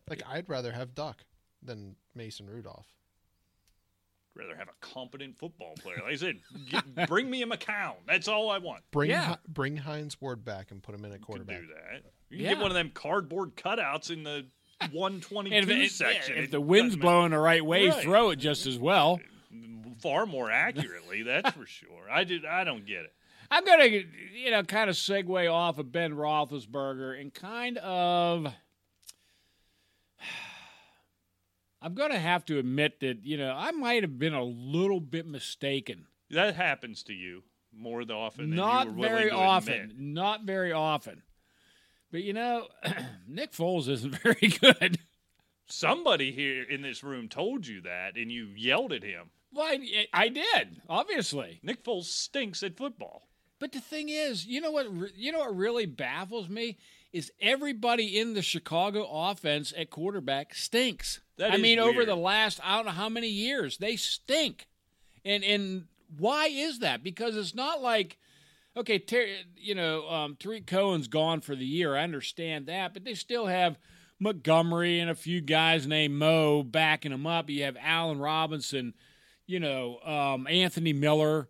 [0.09, 1.25] Like I'd rather have Duck
[1.61, 2.87] than Mason Rudolph.
[4.33, 5.97] rather have a competent football player.
[5.97, 7.95] Like I said, get, bring me a McCown.
[8.07, 8.81] That's all I want.
[8.91, 9.35] Bring Yeah.
[9.45, 11.57] Bring Hines Ward back and put him in at You quarterback.
[11.57, 12.03] can do that.
[12.29, 12.53] You can Yeah.
[12.53, 14.47] get one of them cardboard cutouts in the
[14.93, 16.37] 122 And if, section.
[16.37, 18.01] if It the wind's blowing the right way, Right.
[18.01, 19.19] throw it just as well.
[20.01, 22.09] Far more accurately, that's for sure.
[22.11, 22.45] I did.
[22.45, 23.13] I don't get it.
[23.49, 28.47] I'm going to, you know, kind of segue off of Ben Roethlisberger and kind of.
[31.81, 34.99] I'm going to have to admit that, you know, I might have been a little
[34.99, 36.05] bit mistaken.
[36.29, 37.43] That happens to you
[37.75, 39.93] more often than Not you were willing very often.
[39.97, 41.23] Not very often.
[42.11, 42.67] But, you know,
[43.27, 44.99] Nick Foles isn't very good.
[45.65, 49.31] Somebody here in this room told you that, and you yelled at him.
[49.53, 51.59] Well, I, I did, obviously.
[51.63, 53.27] Nick Foles stinks at football.
[53.59, 54.87] But the thing is, you know what?
[55.15, 56.77] You know what really baffles me
[57.13, 61.19] is everybody in the Chicago offense at quarterback stinks.
[61.37, 64.67] That I mean, over the last I don't know how many years they stink,
[65.23, 65.85] and and
[66.17, 67.03] why is that?
[67.03, 68.17] Because it's not like.
[68.77, 71.93] Okay, Ter- you know, um, Tarik Cohen's gone for the year.
[71.93, 73.77] I understand that, but they still have
[74.17, 77.49] Montgomery and a few guys named Mo backing them up.
[77.49, 78.93] You have Allen Robinson,
[79.47, 81.47] you know, um, Anthony Miller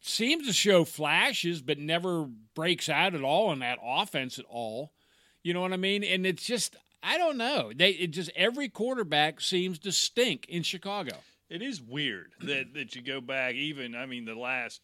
[0.00, 4.92] seems to show flashes, but never breaks out at all in that offense at all.
[5.42, 6.04] You know what I mean?
[6.04, 7.72] And it's just I don't know.
[7.74, 11.16] They it just every quarterback seems to stink in Chicago.
[11.50, 14.80] It is weird that that you go back even I mean the last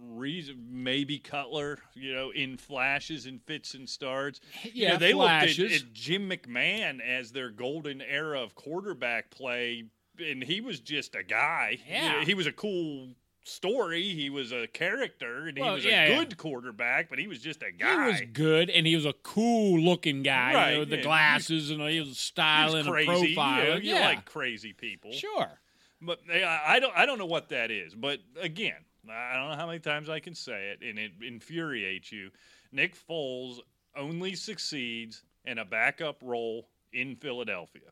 [0.00, 4.40] reason maybe Cutler, you know, in flashes and fits and starts.
[4.62, 5.58] You Yeah, know, they flashes.
[5.58, 9.84] looked at, at Jim McMahon as their golden era of quarterback play
[10.20, 11.78] and he was just a guy.
[11.88, 12.24] Yeah.
[12.24, 13.08] he was a cool
[13.44, 16.18] story, he was a character and Well, he was yeah, a yeah.
[16.18, 18.04] good quarterback, but he was just a guy.
[18.06, 20.54] He was good, and he was a cool looking guy.
[20.54, 21.02] Right, you know, with the yeah.
[21.02, 23.28] glasses, and he was He was styling and crazy.
[23.28, 25.12] You, know, you like crazy people.
[25.12, 25.60] sure.
[26.00, 27.94] But I I don't I don't know what that is.
[27.94, 32.12] But again, I don't know how many times I can say it, and it infuriates
[32.12, 32.30] you.
[32.70, 33.58] Nick Foles
[33.96, 37.90] only succeeds in a backup role in Philadelphia.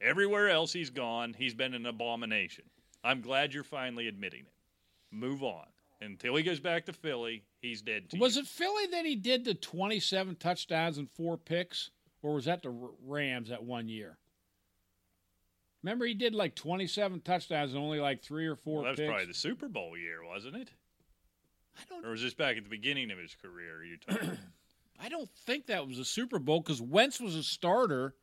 [0.00, 2.64] Everywhere else he's gone, he's been an abomination.
[3.02, 4.52] I'm glad you're finally admitting it.
[5.10, 5.66] Move on.
[6.00, 8.20] Until he goes back to Philly, he's dead to you.
[8.20, 8.42] Was you.
[8.42, 11.90] it Philly that he did the twenty-seven touchdowns and four picks,
[12.22, 12.74] or was that the
[13.06, 14.18] Rams that one year?
[15.82, 18.98] Remember, he did like twenty-seven touchdowns and only like three or four Well, that was
[18.98, 19.08] picks.
[19.08, 20.68] probably the Super Bowl year, wasn't it?
[21.78, 22.04] I don't.
[22.04, 23.82] Or was this back at the beginning of his career?
[23.84, 23.98] You?
[25.00, 28.14] I don't think that was a Super Bowl because Wentz was a starter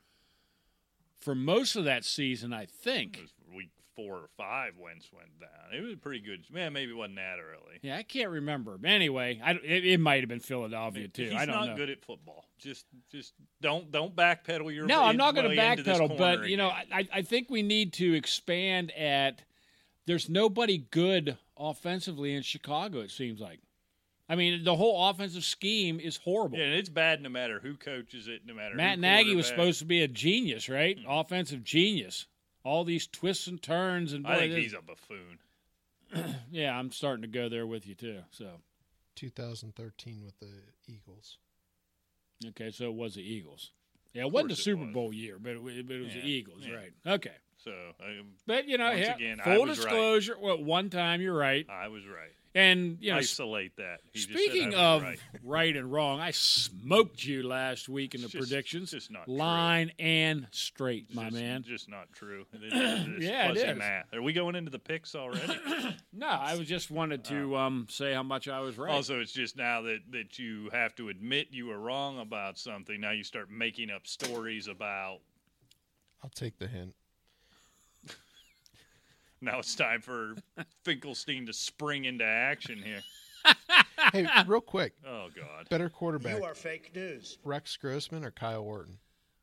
[1.24, 2.54] for most of that season.
[2.54, 3.20] I It think.
[3.22, 5.78] was week four or five Wentz went down.
[5.78, 6.46] It was pretty good.
[6.52, 7.78] Man, maybe it wasn't that early.
[7.84, 8.78] Yeah, I can't remember.
[8.80, 11.26] But anyway, I, it, it might have been Philadelphia too.
[11.30, 11.76] He's I don't not know.
[11.76, 12.46] good at football.
[12.58, 14.86] Just, just don't don't backpedal your.
[14.86, 17.08] No, I'm not going to backpedal, but you know, again.
[17.14, 19.44] I, I think we need to expand at.
[20.06, 23.00] There's nobody good offensively in Chicago.
[23.00, 23.60] It seems like.
[24.30, 26.58] I mean, the whole offensive scheme is horrible.
[26.58, 28.74] yeah, and it's bad no matter who coaches it, no matter.
[28.76, 30.98] Matt who Nagy was supposed to be a genius, right?
[30.98, 31.10] Hmm.
[31.10, 32.26] Offensive genius.
[32.64, 35.40] All these twists and turns and I think he's a buffoon.
[36.52, 38.20] yeah, I'm starting to go there with you too.
[38.32, 38.48] So
[39.16, 40.48] 2013 with the
[40.88, 41.38] Eagles.
[42.50, 43.72] okay, so it was the Eagles.
[44.14, 44.94] Yeah, it wasn't the course it Super was.
[44.94, 46.76] Bowl year, but it, wa- but it was Yeah, the Eagles, yeah.
[46.76, 46.92] right?
[47.08, 49.84] Okay, So um, but you know, Once yeah, again, I full was right.
[49.86, 50.36] disclosure.
[50.40, 52.32] Well, one time you're right, I was right.
[52.56, 54.00] And you know, Isolate that.
[54.12, 55.20] He just said Speaking of right.
[55.44, 55.76] right.
[55.76, 59.36] and wrong, I smoked you last week in the just- predictions, it's just not true.
[59.36, 61.64] line and straight, It's my just, man.
[61.64, 62.46] just not true.
[62.54, 64.14] It is- it's Yeah, it math.
[64.14, 65.58] Are we going into the picks already?
[66.16, 68.92] No, I was just wanted to um, say how much I was right.
[68.92, 73.02] Also, it's just now that, that you have to admit you were wrong about something.
[73.02, 75.22] Now you start making up stories about.
[76.24, 76.94] I'll take the hint.
[79.44, 80.36] Now it's time for
[80.86, 83.02] Finkelstein to spring into action here.
[84.14, 85.68] Hey, real quick, Oh God!
[85.70, 87.38] better quarterback, You are fake news.
[87.44, 89.00] Rex Grossman or Kyle Orton?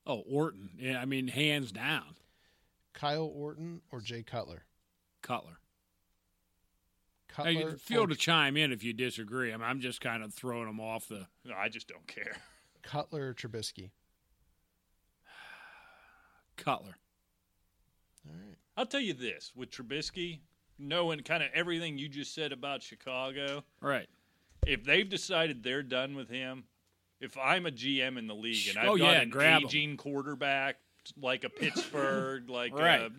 [0.07, 0.71] oh, Orton.
[0.79, 2.17] Yeah, I mean, hands down,
[2.95, 4.65] Kyle Orton or Jay Cutler?
[5.23, 5.59] Cutler.
[7.29, 7.53] Cutler.
[7.53, 9.53] Hey, feel or, to chime in if you disagree.
[9.53, 11.27] I mean, I'm just kind of throwing them off the.
[11.45, 12.37] No, I just don't care.
[12.83, 13.91] Cutler or Trubisky.
[16.57, 16.97] Cutler.
[18.27, 18.57] All right.
[18.81, 20.39] I'll tell you this with Trubisky,
[20.79, 24.09] knowing kind of everything you just said about Chicago, Right.
[24.67, 26.65] if they've decided they're done with him,
[27.21, 29.65] if I'm a GM in the league and I've Oh, got yeah, an 'em.
[29.67, 30.79] aging quarterback
[31.21, 31.51] like a
[32.31, 33.03] Pittsburgh, like Right.
[33.03, 33.11] uh,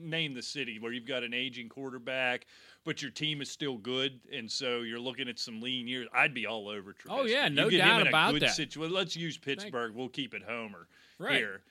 [0.00, 2.46] name the city where you've got an aging quarterback,
[2.84, 6.08] but your team is still good, and so you're looking at some lean years.
[6.14, 7.10] I'd be all over Trubisky.
[7.10, 8.52] Oh, yeah, no doubt about good that.
[8.56, 9.94] Situa- let's use Pittsburgh.
[9.94, 10.88] We'll keep it Homer
[11.18, 11.36] Right.
[11.36, 11.62] here.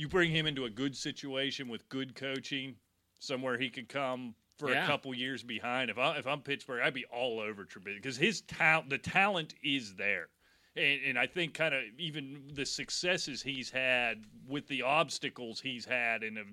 [0.00, 2.76] You bring him into a good situation with good coaching,
[3.18, 4.82] somewhere he could come for Yeah.
[4.82, 5.90] a couple years behind.
[5.90, 9.52] If I if I'm Pittsburgh, I'd be all over Trubisky because his talent, the talent
[9.62, 10.30] is there,
[10.74, 15.84] and, and I think kind of even the successes he's had with the obstacles he's
[15.84, 16.44] had in a,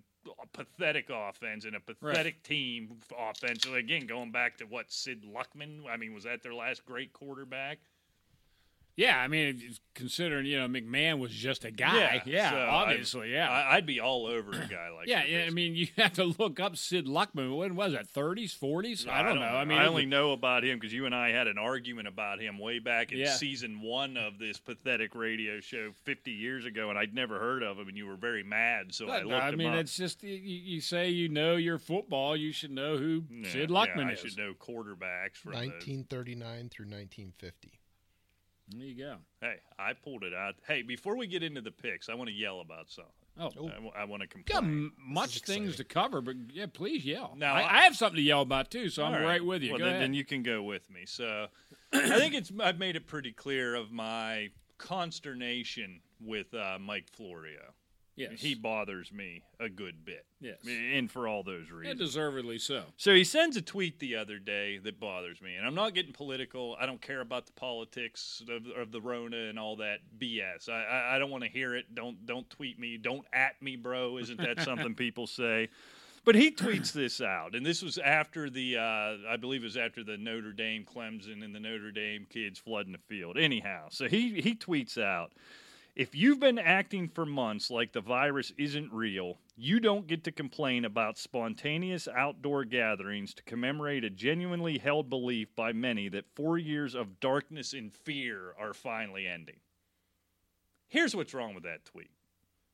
[0.42, 3.80] a pathetic offense and a pathetic team offensively.
[3.80, 5.88] Again, going back to what Sid Luckman.
[5.90, 7.80] I mean, was that their last great quarterback?
[8.98, 9.62] Yeah, I mean,
[9.94, 12.24] considering you know McMahon was just a guy.
[12.26, 13.50] Yeah, so obviously, I, yeah.
[13.50, 16.24] I, I'd be all over a guy like yeah, yeah, I mean, you have to
[16.24, 17.56] look up Sid Luckman.
[17.56, 18.12] When was that?
[18.12, 19.08] 30s, 40s?
[19.08, 19.46] I don't know.
[19.46, 22.08] I mean, I only was- know about him because you and I had an argument
[22.08, 23.34] about him way back in Yeah.
[23.36, 27.78] season one of this pathetic radio show 50 years ago, and I'd never heard of
[27.78, 28.96] him, and you were very mad.
[28.96, 29.76] So I But, looked I him mean, up.
[29.82, 33.70] it's just you, you say you know your football, you should know who Yeah, Sid
[33.70, 34.22] yeah, Luckman I is.
[34.22, 35.58] should know quarterbacks from the.
[35.60, 37.77] 1939 through 1950.
[38.70, 39.16] There you go.
[39.42, 40.56] Hey, I pulled it out.
[40.68, 43.12] Hey, before we get into the picks, I want to yell about something.
[43.40, 44.64] Oh, I, want to got complain.
[44.66, 47.36] m- much things to cover, but yeah, please yell.
[47.38, 49.72] Now, I, I- I have something to yell about too, so I'm right with you.
[49.74, 50.04] Well, go then, ahead.
[50.04, 51.02] then you can go with me.
[51.06, 51.48] So,
[51.94, 54.50] I think it's I've made it pretty clear of my
[54.80, 57.74] consternation with uh, Mike Florio.
[58.18, 60.26] Yes, He bothers me a good bit.
[60.40, 60.58] Yes.
[60.68, 62.00] and for all those reasons.
[62.00, 62.84] deservedly so.
[62.98, 66.14] So he sends a tweet the other day that bothers me, and I'm not getting
[66.14, 66.76] political.
[66.80, 70.68] I don't care about the politics of, of the Rona and all that BS.
[70.70, 71.96] I, I, I don't want to hear it.
[71.96, 72.98] Don't don't tweet me.
[72.98, 74.18] Don't at me, bro.
[74.18, 75.70] Isn't that something people say?
[76.24, 79.78] But he tweets this out, and this was after the, uh, I believe it was
[79.78, 83.38] after the Notre Dame Clemson and the Notre Dame kids flooding the field.
[83.38, 85.32] Anyhow, so he he tweets out.
[85.98, 90.32] If you've been acting for months like the virus isn't real, you don't get to
[90.32, 96.60] complain about spontaneous outdoor gatherings to commemorate a genuinely held belief by many that four
[96.60, 99.56] years of darkness and fear are finally ending.
[100.88, 102.12] Here's what's wrong with that tweet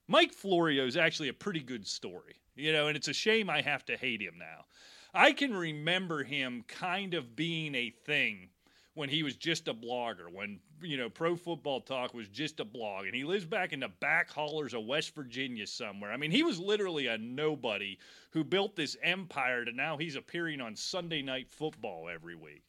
[0.09, 3.61] Mike Florio is actually a pretty good story, you know, and it's a shame I
[3.61, 4.65] have to hate him now.
[5.13, 8.49] I can remember him kind of being a thing
[8.95, 12.65] when he was just a blogger, when you know Pro Football Talk was just a
[12.65, 16.11] blog, and he lives back in the back hollers of West Virginia somewhere.
[16.11, 17.97] I mean, he was literally a nobody
[18.31, 22.63] who built this empire to now he's appearing on Sunday Night Football every week.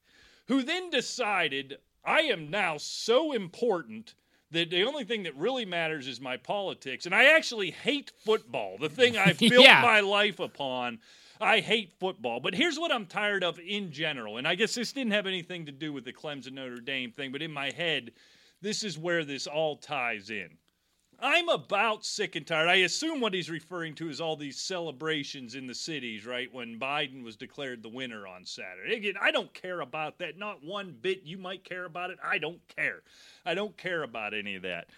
[0.49, 4.15] Who then decided I am now so important
[4.51, 8.77] that the only thing that really matters is my politics, and I actually hate football,
[8.79, 9.81] the thing I've built Yeah.
[9.83, 11.01] my life upon.
[11.41, 14.37] I hate football, but here's what I'm tired of in general.
[14.37, 17.33] And I guess this didn't have anything to do with the Clemson Notre Dame thing,
[17.33, 18.13] but in my head,
[18.61, 20.51] this is where this all ties in.
[21.21, 22.69] I'm about sick and tired.
[22.69, 26.53] I assume what he's referring to is all these celebrations in the cities, right?
[26.53, 28.97] When Biden was declared the winner on Saturday.
[28.97, 30.39] Again, I don't care about that.
[30.39, 31.23] Not one bit.
[31.25, 32.19] You might care about it.
[32.23, 33.03] I don't care.
[33.47, 34.89] I don't care about any of that.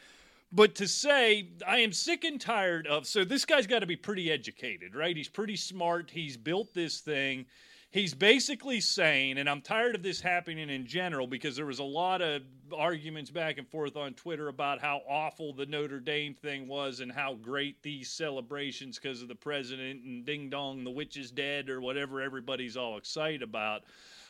[0.53, 3.97] But to say, I am sick and tired of, so this guy's got to be
[3.97, 5.17] pretty educated, right?
[5.17, 6.11] He's pretty smart.
[6.11, 7.47] He's built this thing.
[7.91, 11.85] He's basically saying, and I'm tired of this happening in general because there was a
[11.85, 12.43] lot of
[12.77, 17.11] arguments back and forth on Twitter about how awful the Notre Dame thing was and
[17.11, 21.71] how great these celebrations because of the president and ding dong, the witch is dead
[21.71, 23.83] or whatever everybody's all excited about.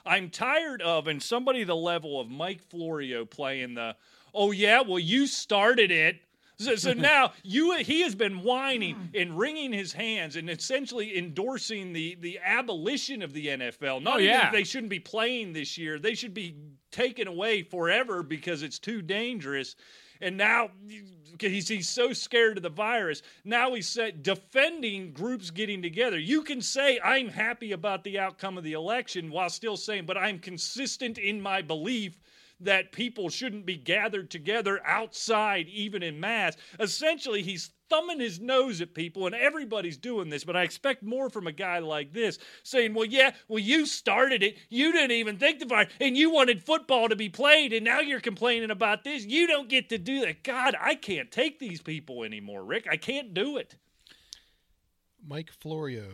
[0.05, 3.97] I'm tired of, and somebody the level of Mike Florio playing the,
[4.37, 6.21] oh yeah, well you started it.
[6.59, 11.93] So, so now you he has been whining and wringing his hands and essentially endorsing
[11.93, 14.03] the the abolition of the NFL.
[14.03, 14.51] Not Oh, yeah.
[14.51, 16.55] they shouldn't be playing this year; they should be
[16.91, 19.77] taken away forever because it's too dangerous.
[20.19, 20.71] And now
[21.39, 23.21] he's, he's so scared of the virus.
[23.45, 26.19] Now he's said defending groups getting together.
[26.19, 30.17] You can say I'm happy about the outcome of the election while still saying, but
[30.17, 32.19] I'm consistent in my belief
[32.61, 36.57] that people shouldn't be gathered together outside, even in mass.
[36.81, 40.45] Essentially, he's thumbing his nose at people, and everybody's doing this.
[40.45, 44.43] But I expect more from a guy like this, saying, "Well, yeah, well, you started
[44.43, 44.59] it.
[44.69, 48.01] You didn't even think the virus, and you wanted football to be played, and now
[48.01, 49.25] you're complaining about this.
[49.25, 50.43] You don't get to do that.
[50.43, 52.87] God, I can't take these people anymore, Rick.
[52.91, 53.77] I can't do it."
[55.29, 56.05] Mike Florio,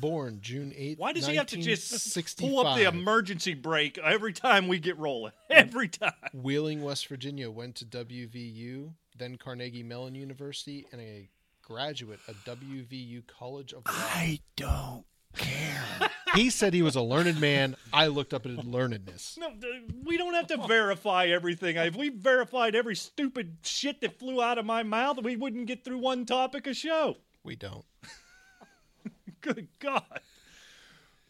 [0.00, 0.98] born June 8th.
[0.98, 4.98] Why does he have to just pull up the emergency brake every time we get
[4.98, 5.32] rolling?
[5.50, 6.12] Every time.
[6.32, 11.28] Wheeling, West Virginia, went to WVU, then Carnegie Mellon University, and a
[11.62, 13.92] graduate of WVU College of Law.
[13.94, 15.04] I don't
[15.36, 15.84] care.
[16.34, 17.74] He said he was a learned man.
[17.90, 19.38] I looked up at his learnedness.
[19.38, 19.50] No, uh,
[20.04, 21.76] we don't have to verify everything.
[21.76, 25.86] If we verified every stupid shit that flew out of my mouth, we wouldn't get
[25.86, 27.16] through one topic a show.
[27.42, 27.86] We don't.
[29.40, 30.20] Good God.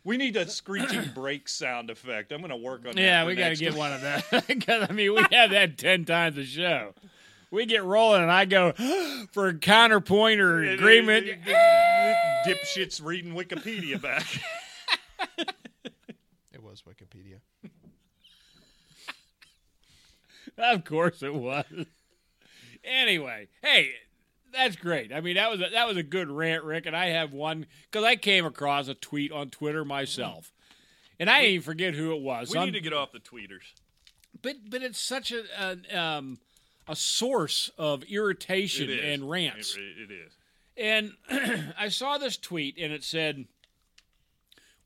[0.05, 2.33] We need a screeching brake sound effect.
[2.33, 3.01] I'm going to work on that.
[3.01, 3.79] Yeah, we got to get week.
[3.79, 4.25] one of that.
[4.47, 6.95] Because I mean, we have that ten times a show.
[7.51, 8.73] We get rolling, and I go
[9.33, 11.27] for a counterpoint or It- it- agreement.
[11.27, 14.27] it- it- Dipshits reading Wikipedia back.
[16.53, 17.41] It was Wikipedia.
[20.57, 21.65] Of course it was.
[22.85, 23.91] Anyway, hey,
[24.53, 25.13] that's great.
[25.13, 26.87] I mean, that was a, that was a good rant, Rick.
[26.87, 30.53] And I have one because I came across a tweet on Twitter myself,
[31.21, 32.49] and I didn't even forget who it was.
[32.49, 33.73] we Some- need to get off the tweeters.
[34.43, 35.43] but but it's such a
[35.93, 36.39] a, um,
[36.87, 39.77] a source of irritation and rants.
[39.77, 40.33] It- it is.
[40.77, 41.13] And
[41.79, 43.47] I saw this tweet, and it said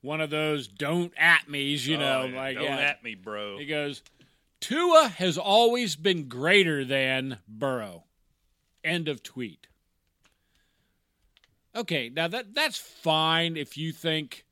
[0.00, 2.36] one of those "don't at me's," you know, Oh, yeah.
[2.36, 2.76] like Don't yeah.
[2.78, 3.58] at me, bro.
[3.58, 4.02] He goes,
[4.60, 8.04] Tua has always been greater than Burrow.
[8.84, 9.68] End of tweet.
[11.74, 14.44] Okay, now that that's fine if you think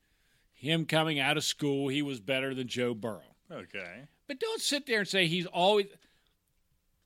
[0.53, 3.21] him coming out of school he was better than Joe Burrow.
[3.51, 4.05] Okay.
[4.27, 5.87] But don't sit there and say he's always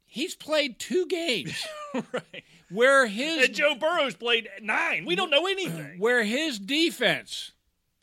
[0.05, 2.43] he's played two games right.
[2.69, 5.05] where his And Joe Burrow's played nine.
[5.05, 5.95] We don't know anything.
[5.99, 7.51] where his defense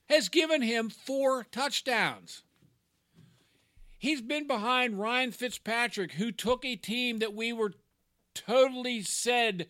[0.09, 2.43] has given him four touchdowns.
[3.97, 7.73] He's been behind Ryan Fitzpatrick, who took a team that we were
[8.35, 9.69] totally said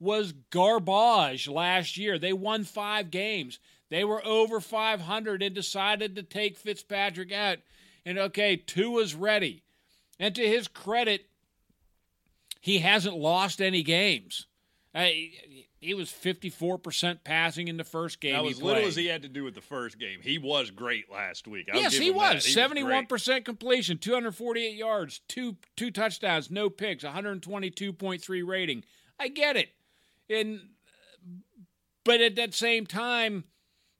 [0.00, 2.18] was garbage last year.
[2.18, 3.58] They won five games.
[3.88, 7.58] They were over 500 and decided to take Fitzpatrick out.
[8.04, 9.62] And okay, Tua's ready.
[10.18, 11.26] And to his credit,
[12.60, 14.46] he hasn't lost any games.
[14.94, 18.34] He, was 54% passing in the first game.
[18.34, 20.70] Now, he as little as he had to do with the first game, he was
[20.70, 21.70] great last week.
[21.72, 22.44] I'll yes, he was.
[22.44, 23.08] He Seventy-one great.
[23.08, 28.20] percent completion, two hundred forty-eight yards, two two touchdowns, no picks, one hundred twenty-two point
[28.20, 28.84] three rating.
[29.18, 29.70] I get it,
[30.28, 30.60] and
[32.04, 33.44] but at that same time,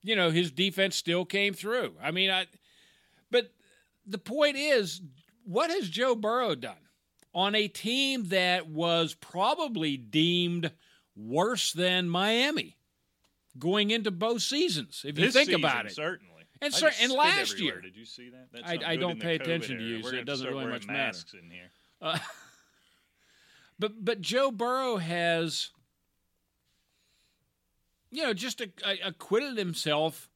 [0.03, 1.95] you know, his defense still came through.
[2.03, 2.47] I mean, I.
[3.31, 3.51] But
[4.07, 5.01] the point is,
[5.45, 6.77] what has Joe Burrow done
[7.35, 10.71] on a team that was probably deemed
[11.17, 12.77] worse than Miami
[13.59, 15.03] going into both seasons?
[15.07, 16.29] If you This think season, about it, certainly.
[16.61, 17.75] And cer- and last everywhere.
[17.75, 18.49] year- did you see that?
[18.53, 20.67] That's I- I don't pay attention to you, so it gonna have to doesn't really
[20.67, 21.19] much matter.
[21.43, 21.71] in here.
[22.01, 22.19] Uh,
[23.79, 25.71] but but Joe Burrow has,
[28.11, 28.61] you know, just
[29.05, 30.29] acquitted himself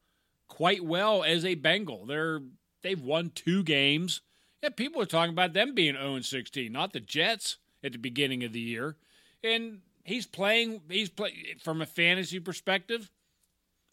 [0.48, 2.06] quite well as a Bengal.
[2.06, 2.40] They're
[2.82, 4.20] they've won two games.
[4.66, 8.42] Yeah, people are talking about them being 0 16, not the Jets at the beginning
[8.42, 8.96] of the year.
[9.44, 10.80] And he's playing.
[10.90, 13.08] He's play from a fantasy perspective.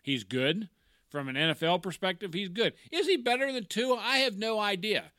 [0.02, 0.70] He's good.
[1.10, 2.74] From an NFL perspective, he's good.
[2.92, 3.98] Is he better than Tua?
[3.98, 5.12] I have no idea.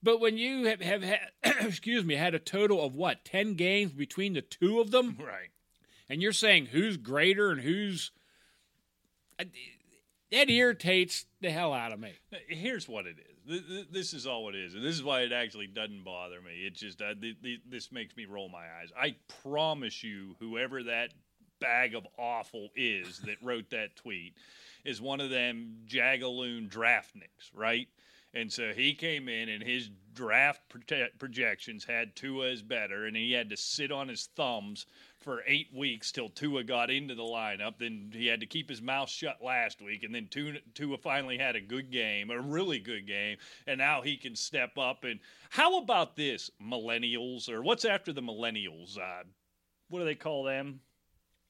[0.00, 3.90] But when you have, have had, excuse me, had a total of what, 10 games
[3.90, 5.50] between the two of them, Right.
[6.08, 8.12] and you're saying who's greater and who's.
[9.40, 9.44] Uh,
[10.30, 12.12] that irritates the hell out of me.
[12.46, 13.29] Here's what it is.
[13.48, 16.40] Th- th- This is all it is, and this is why it actually doesn't bother
[16.40, 16.66] me.
[16.66, 18.90] It just uh, th- th- this makes me roll my eyes.
[18.96, 21.10] I promise you, whoever that
[21.60, 24.34] bag of awful is that wrote that tweet
[24.84, 27.88] is one of them jagaloon draftniks, right?
[28.32, 33.16] And so he came in, and his draft prote- projections had Tua as better, and
[33.16, 34.86] he had to sit on his thumbs
[35.20, 37.74] for eight weeks till Tua got into the lineup.
[37.78, 41.38] Then he had to keep his mouth shut last week, and then Tua, Tua finally
[41.38, 45.04] had a good game, a really good game, and now he can step up.
[45.04, 48.98] And how about this, millennials, or what's after the millennials?
[48.98, 49.24] Uh,
[49.88, 50.80] what do they call them?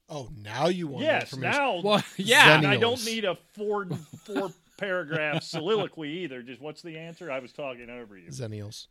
[0.09, 1.59] Oh, now you want yes, information.
[1.59, 1.81] now.
[1.85, 2.59] Well, yeah.
[2.59, 3.87] and I don't need a four
[4.25, 6.43] four paragraph soliloquy either.
[6.43, 7.31] Just what's the answer?
[7.31, 8.31] I was talking over you.
[8.31, 8.89] Zennials.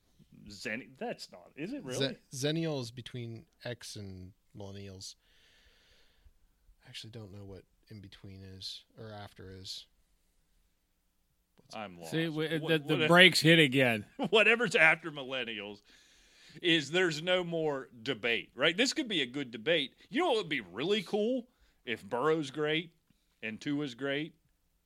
[0.49, 0.87] Zen.
[0.97, 1.51] That's not.
[1.57, 2.15] Is it really?
[2.31, 5.15] Ze- Zennial is between X and millennials.
[6.85, 9.85] I actually don't know what in between is or after is.
[11.73, 12.11] I'm lost.
[12.11, 14.05] See, we, What- the, the what- brakes hit again.
[14.29, 15.81] whatever's after millennials
[16.63, 18.75] is there's no more debate, right?
[18.75, 19.91] This could be a good debate.
[20.09, 21.45] You know what would be really cool
[21.85, 22.89] if Burrow's great
[23.43, 24.33] and Tua's great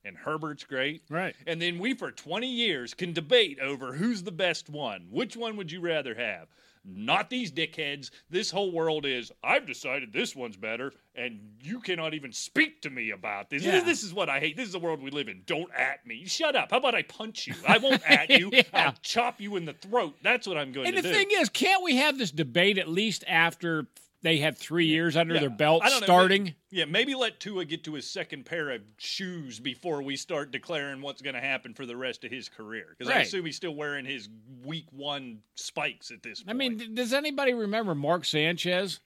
[0.04, 1.02] and Herbert's great.
[1.08, 1.34] Right.
[1.46, 5.06] And then we for 20 years can debate over who's the best one.
[5.10, 6.48] Which one would you rather have?
[6.84, 8.10] Not these dickheads.
[8.30, 12.90] This whole world is, I've decided this one's better, and you cannot even speak to
[12.90, 13.62] me about this.
[13.62, 13.80] Yeah.
[13.80, 14.56] This is what I hate.
[14.56, 15.42] This is the world we live in.
[15.46, 16.24] Don't at me.
[16.26, 16.70] Shut up.
[16.70, 17.54] How about I punch you?
[17.66, 18.50] I won't at you.
[18.52, 18.62] Yeah.
[18.72, 20.14] I'll chop you in the throat.
[20.22, 21.08] That's what I'm going And to do.
[21.08, 23.86] And the thing is, can't we have this debate at least after
[24.24, 26.42] they had three years under Yeah, their belt I know, starting?
[26.44, 30.50] maybe- yeah, maybe let Tua get to his second pair of shoes before we start
[30.50, 32.96] declaring what's going to happen for the rest of his career.
[32.98, 34.28] Because I assume he's still wearing his
[34.64, 36.50] week one spikes at this point.
[36.50, 39.00] I mean, th- does anybody remember Mark Sanchez?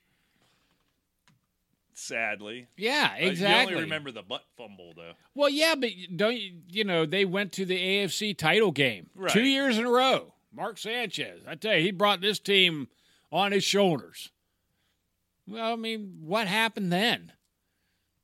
[1.94, 3.72] sadly, Yeah, Uh, exactly.
[3.72, 5.14] You only remember the butt fumble though.
[5.34, 9.32] Well, yeah, but don't you, you know they went to the AFC title game Right.
[9.32, 10.32] two years in a row.
[10.52, 12.86] Mark Sanchez, I tell you, he brought this team
[13.32, 14.30] on his shoulders.
[15.48, 17.32] Well, I mean, what happened then?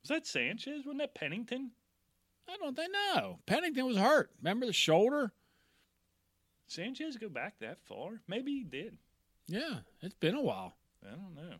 [0.03, 0.85] Was that Sanchez?
[0.85, 1.70] Wasn't that Pennington?
[2.49, 3.39] I don't think no.
[3.47, 4.31] Pennington was hurt.
[4.43, 5.33] Remember the shoulder?
[6.66, 8.20] Sanchez go back that far?
[8.29, 8.99] Maybe he did.
[9.47, 10.75] Yeah, it's been a while.
[11.03, 11.57] I don't know.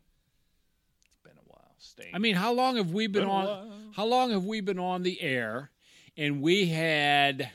[1.07, 1.75] It's been a while.
[1.79, 2.11] Stain.
[2.15, 3.93] I mean, how long have we been Been on?
[3.95, 5.71] How long have we been on the air?
[6.17, 7.51] And we had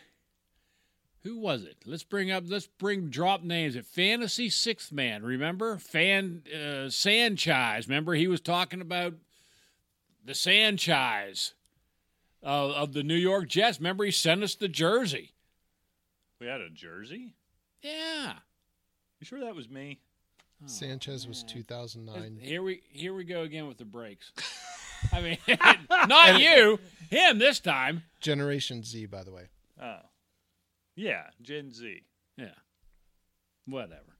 [1.23, 1.77] who was it?
[1.85, 2.45] Let's bring up.
[2.47, 3.75] Let's bring drop names.
[3.75, 7.87] At Fantasy Sixth Man, remember Fan uh, Sanchez?
[7.87, 9.13] Remember he was talking about
[10.23, 11.53] the Sanchez
[12.41, 13.79] of, of the New York Jets.
[13.79, 15.33] Remember he sent us the jersey.
[16.39, 17.33] we had a jersey.
[17.81, 18.33] Yeah.
[19.19, 19.99] You sure that was me?
[20.65, 22.37] Sanchez was 2009.
[22.41, 24.31] Here we here we go again with the breaks.
[25.13, 25.37] I mean,
[26.07, 28.03] not you, him this time.
[28.19, 29.43] Generation Z, by the way.
[29.81, 29.99] Oh,
[30.99, 32.01] yeah, Gen Z.
[32.37, 32.47] Yeah.
[33.65, 34.17] Whatever.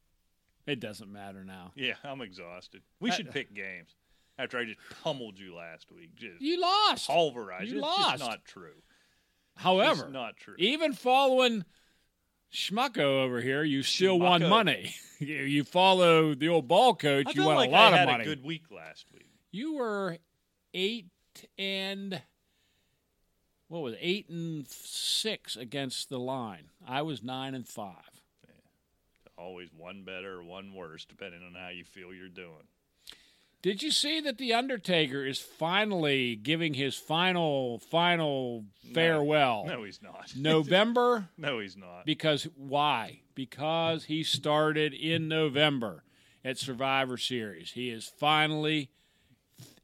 [0.68, 1.72] It doesn't matter now.
[1.76, 2.82] Yeah, I'm exhausted.
[3.00, 3.96] We Uh, should pick games.
[4.38, 7.08] After I just pummeled you last week, just You lost.
[7.08, 7.70] pulverized.
[7.70, 8.10] you it's lost.
[8.20, 8.82] just not true.
[9.58, 10.56] However, it's not true.
[10.58, 11.66] even following
[12.54, 14.96] Schmucko over here, you still won money.
[15.20, 18.08] you, follow the old ball coach, I you won like a lot I of had
[18.08, 18.24] money.
[18.24, 19.30] a good week last week.
[19.52, 20.18] You were
[20.74, 21.08] eight
[21.58, 22.22] and
[23.70, 24.00] what was it?
[24.02, 26.70] eight and six against the line.
[26.86, 27.96] I was nine and five.
[29.38, 32.68] Always one better or one worse, depending on how you feel you're doing.
[33.62, 39.66] Did you see that the Undertaker is finally giving his final final farewell?
[39.68, 40.34] No, he's not.
[40.38, 42.06] November no, he's not.
[42.06, 43.20] because why?
[43.36, 46.04] Because he started in November
[46.44, 47.72] at Survivor Series.
[47.72, 48.90] He is finally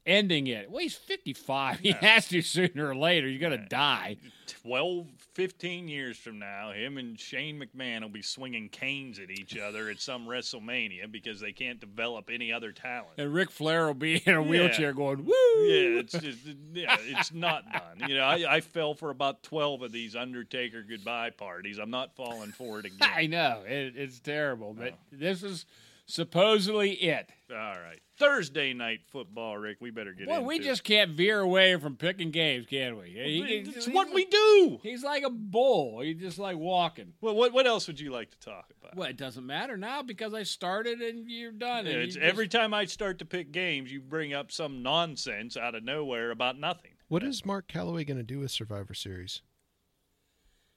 [0.06, 0.70] ending it.
[0.70, 1.80] Well, he's 55.
[1.86, 3.28] He has to sooner or later.
[3.28, 4.16] You're going to die.
[4.62, 9.56] 12, 15 years from now, him and Shane McMahon will be swinging canes at each
[9.56, 13.10] other at some WrestleMania because they can't develop any other talent.
[13.18, 15.32] And Ric Flair will be in a wheelchair going, woo.
[15.64, 16.38] Yeah, it's just
[16.72, 18.08] yeah, it's not done.
[18.08, 21.78] You know, I, I fell for about twelve of these Undertaker goodbye parties.
[21.78, 23.10] I'm not falling for it again.
[23.14, 23.62] I know.
[23.66, 24.74] It, it's terrible.
[24.74, 25.66] But this is
[26.06, 27.30] supposedly it.
[27.50, 29.78] All right, Thursday night football, Rick.
[29.80, 30.62] We better get Boy, into we it.
[30.62, 33.10] just can't veer away from picking games, can we?
[33.10, 34.80] He- It's he- what we do.
[34.82, 36.00] He's like a bull.
[36.00, 37.12] He's just like walking.
[37.20, 38.96] Well, what what else would you like to talk about?
[38.96, 41.86] Well, it doesn't matter now because I started and you're done.
[41.86, 44.50] Yeah, and it's you just- every time I start to pick games, you bring up
[44.50, 46.92] some nonsense out of nowhere about nothing.
[47.08, 49.40] What is Mark Calaway going to do with Survivor Series?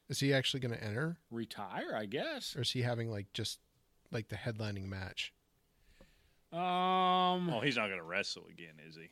[0.09, 2.55] Is he actually going to enter, retire, I guess.
[2.55, 3.59] or is he having like just
[4.11, 5.33] like the headlining match?
[6.51, 9.09] Um, Oh, he's not going to wrestle again, is he?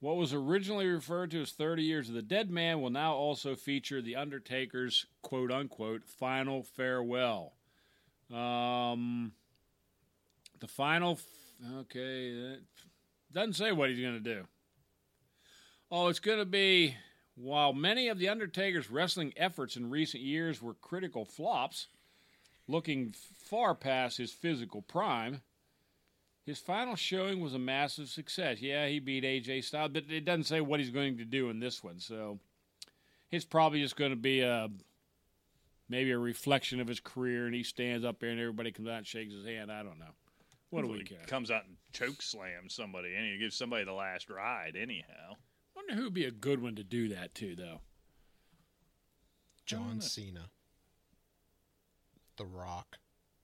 [0.00, 3.54] what was originally referred to as 30 Years of the Dead Man will now also
[3.54, 7.52] feature the Undertaker's quote unquote final farewell.
[8.28, 9.30] Um,
[10.58, 11.12] the final.
[11.12, 11.24] F-
[11.82, 12.60] okay, that
[13.32, 14.44] doesn't say what he's going to do.
[15.88, 16.96] Oh, it's going to be
[17.36, 21.86] while many of the Undertaker's wrestling efforts in recent years were critical flops,
[22.68, 25.42] looking far past his physical prime.
[26.44, 28.60] His final showing was a massive success.
[28.60, 31.60] Yeah, he beat AJ Styles, but it doesn't say what he's going to do in
[31.60, 32.00] this one.
[32.00, 32.40] So
[33.30, 34.68] it's probably just going to be a
[35.88, 38.98] maybe a reflection of his career, and he stands up there and everybody comes out
[38.98, 39.70] and shakes his hand.
[39.70, 40.06] I don't know.
[40.70, 41.18] What do we He care?
[41.26, 44.74] comes out and choke slams somebody, and he gives somebody the last ride.
[44.74, 45.36] Anyhow,
[45.76, 47.80] wonder who would be a good one to do that to, though.
[49.66, 50.48] John uh, Cena,
[52.36, 52.98] The Rock.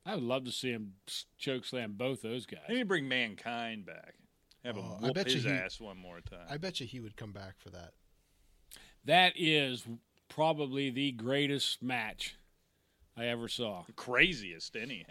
[0.06, 0.94] I would love to see him
[1.38, 2.60] choke slam both those guys.
[2.66, 4.14] they need to bring mankind back.
[4.64, 6.46] Have him Oh, I whoop bet you his he- ass one more time.
[6.48, 7.92] I bet you he would come back for that.
[9.04, 9.84] That is
[10.28, 12.36] probably the greatest match
[13.16, 13.84] I ever saw.
[13.96, 15.04] Craziest, anyhow.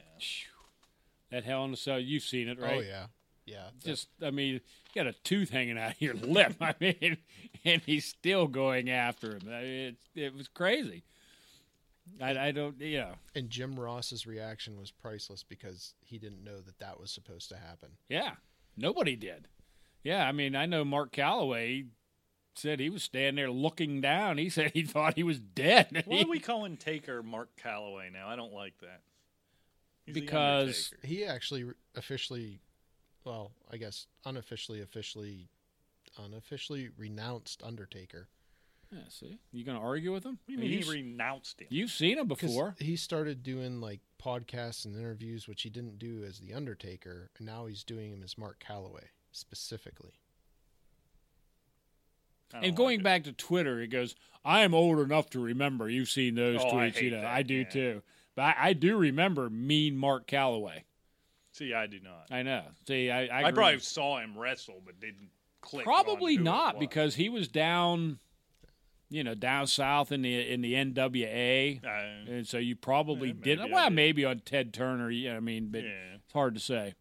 [1.32, 2.78] That Hell in a Cell, you've seen it, right?
[2.78, 3.07] Oh yeah,
[3.45, 3.69] yeah.
[3.84, 4.59] just I mean, you
[4.95, 6.55] got a tooth hanging out of your lip.
[6.61, 7.17] I mean,
[7.65, 9.41] and he's still going after him.
[9.47, 11.03] I mean, it, it was crazy.
[12.22, 16.60] I, I don't, you know, And Jim Ross's reaction was priceless because he didn't know
[16.62, 17.89] that that was supposed to happen.
[18.10, 18.32] yeah,
[18.76, 19.47] nobody did.
[20.03, 21.88] Yeah, I mean, I know Mark Calaway
[22.55, 24.38] said he was standing there looking down.
[24.38, 26.03] He said he thought he was dead.
[26.05, 28.28] Why are we calling Taker Mark Calaway now?
[28.28, 29.01] I don't like that.
[30.05, 32.60] He's Because- He actually officially,
[33.26, 35.49] well, I guess unofficially, officially,
[36.18, 38.28] unofficially renounced Undertaker.
[38.91, 40.39] Yeah, see, you gonna argue with him?
[40.45, 41.67] What do you mean You've- he renounced him?
[41.69, 42.75] You've seen him 'Cause before.
[42.79, 47.45] he started doing like podcasts and interviews, which he didn't do as the Undertaker, and
[47.45, 50.13] now he's doing him as Mark Calaway specifically.
[52.53, 53.03] I don't And going like it.
[53.03, 54.15] back to Twitter, he goes,
[54.45, 57.21] "I am old enough to remember." You've seen those Oh, I tweets, you hate know.
[57.21, 57.63] that, I do yeah.
[57.69, 58.03] too.
[58.35, 60.83] But I, I do remember mean Mark Calaway.
[61.51, 62.27] See, I do not.
[62.31, 62.63] I know.
[62.88, 63.51] See, I I, I, agree.
[63.53, 65.29] probably saw him wrestle, but didn't
[65.61, 65.83] click.
[65.83, 66.79] probably on who it not was.
[66.79, 68.19] because he was down,
[69.10, 73.34] you know, down south in the in the NWA, Uh, and so you probably Yeah,
[73.43, 73.60] didn't.
[73.66, 73.95] maybe well, did.
[73.95, 75.10] maybe on Ted Turner.
[75.10, 76.16] Yeah, I mean, but yeah.
[76.16, 76.95] it's hard to say.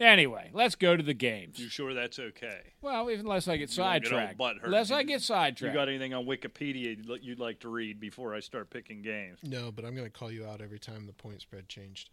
[0.00, 1.60] Anyway, let's go to the games.
[1.60, 2.72] You sure that's okay?
[2.80, 4.38] Well, unless I get You won't get sidetracked.
[4.38, 4.64] butthurt.
[4.64, 5.60] Unless I get sidetracked.
[5.60, 5.74] You sidetracked.
[5.74, 9.38] got anything on Wikipedia you'd you'd like to read before I start picking games?
[9.44, 12.10] No, but I'm going to call you out every time the point spread changed.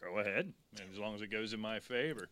[0.00, 0.52] Go ahead,
[0.92, 2.28] as long as it goes in my favor.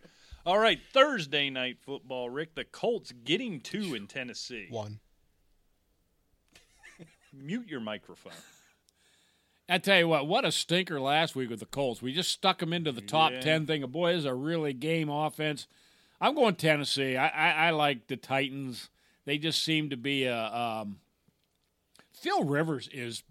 [0.47, 2.55] All right, Thursday night football, Rick.
[2.55, 4.69] The Colts getting two in Tennessee.
[4.71, 5.01] One.
[7.39, 8.33] Mute your microphone.
[9.69, 12.01] I tell you what, what a stinker last week with the Colts.
[12.01, 13.41] We just stuck them into the top Yeah.
[13.41, 13.85] ten thing.
[13.87, 15.67] Boy, this is a really game offense.
[16.21, 17.17] I'm going Tennessee.
[17.17, 18.89] I, I, I like the Titans.
[19.25, 20.37] They just seem to be a.
[20.55, 21.01] Um,
[22.13, 23.23] Phil Rivers is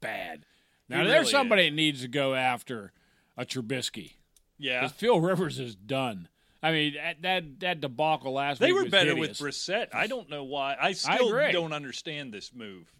[0.00, 0.44] bad.
[0.88, 1.70] Now He there's somebody is.
[1.70, 2.92] that needs to go after
[3.36, 4.14] a Trubisky.
[4.58, 6.28] Yeah, Phil Rivers is done.
[6.62, 9.40] I mean that that, that debacle last they week They were better hideous.
[9.40, 9.94] with Brissett.
[9.94, 10.76] I don't know why.
[10.80, 11.52] I still agree.
[11.52, 12.92] don't understand this move.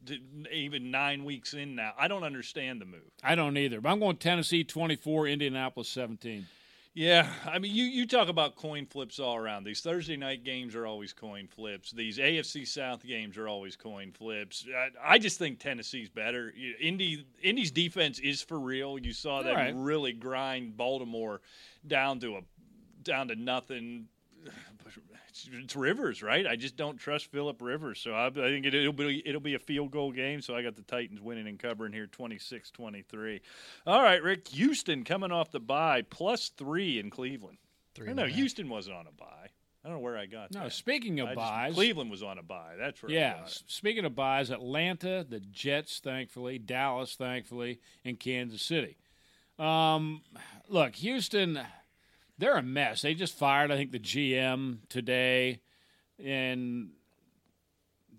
[0.52, 3.11] Even nine weeks in now, I don't understand the move.
[3.22, 3.80] I don't either.
[3.80, 6.46] But I'm going Tennessee 24, Indianapolis 17.
[6.94, 9.62] Yeah, I mean, you, you talk about coin flips all around.
[9.62, 11.92] These Thursday night games are always coin flips.
[11.92, 14.66] These AFC South games are always coin flips.
[14.76, 16.52] I, I just think Tennessee's better.
[16.80, 18.98] Indy Indy's defense is for real.
[18.98, 19.74] You saw them Right.
[19.76, 21.40] really grind Baltimore
[21.86, 22.40] down to a
[23.09, 24.06] down to nothing.
[25.30, 26.46] It's, Rivers, right?
[26.46, 29.54] I just don't trust Philip Rivers, so I, I think it, will be it'll be
[29.54, 30.40] a field goal game.
[30.40, 33.40] So I got the Titans winning and covering here, 26-23.
[33.86, 37.59] All right, Rick, Houston coming off the bye, plus three in Cleveland.
[37.94, 38.36] Three I and know a half.
[38.36, 39.48] Houston wasn't on a bye.
[39.84, 40.72] I don't know where I got No, that.
[40.72, 42.74] speaking of I just- buys, Cleveland was on a bye.
[42.78, 43.02] That's.
[43.04, 43.44] I Yeah.
[43.46, 48.96] Speaking of buys, Atlanta, the Jets, thankfully, Dallas, thankfully, and Kansas City.
[49.59, 50.22] Um,
[50.68, 51.61] look, Houston,
[52.39, 53.03] they're a mess.
[53.03, 55.61] They just fired, I think, the GM today,
[56.24, 56.91] and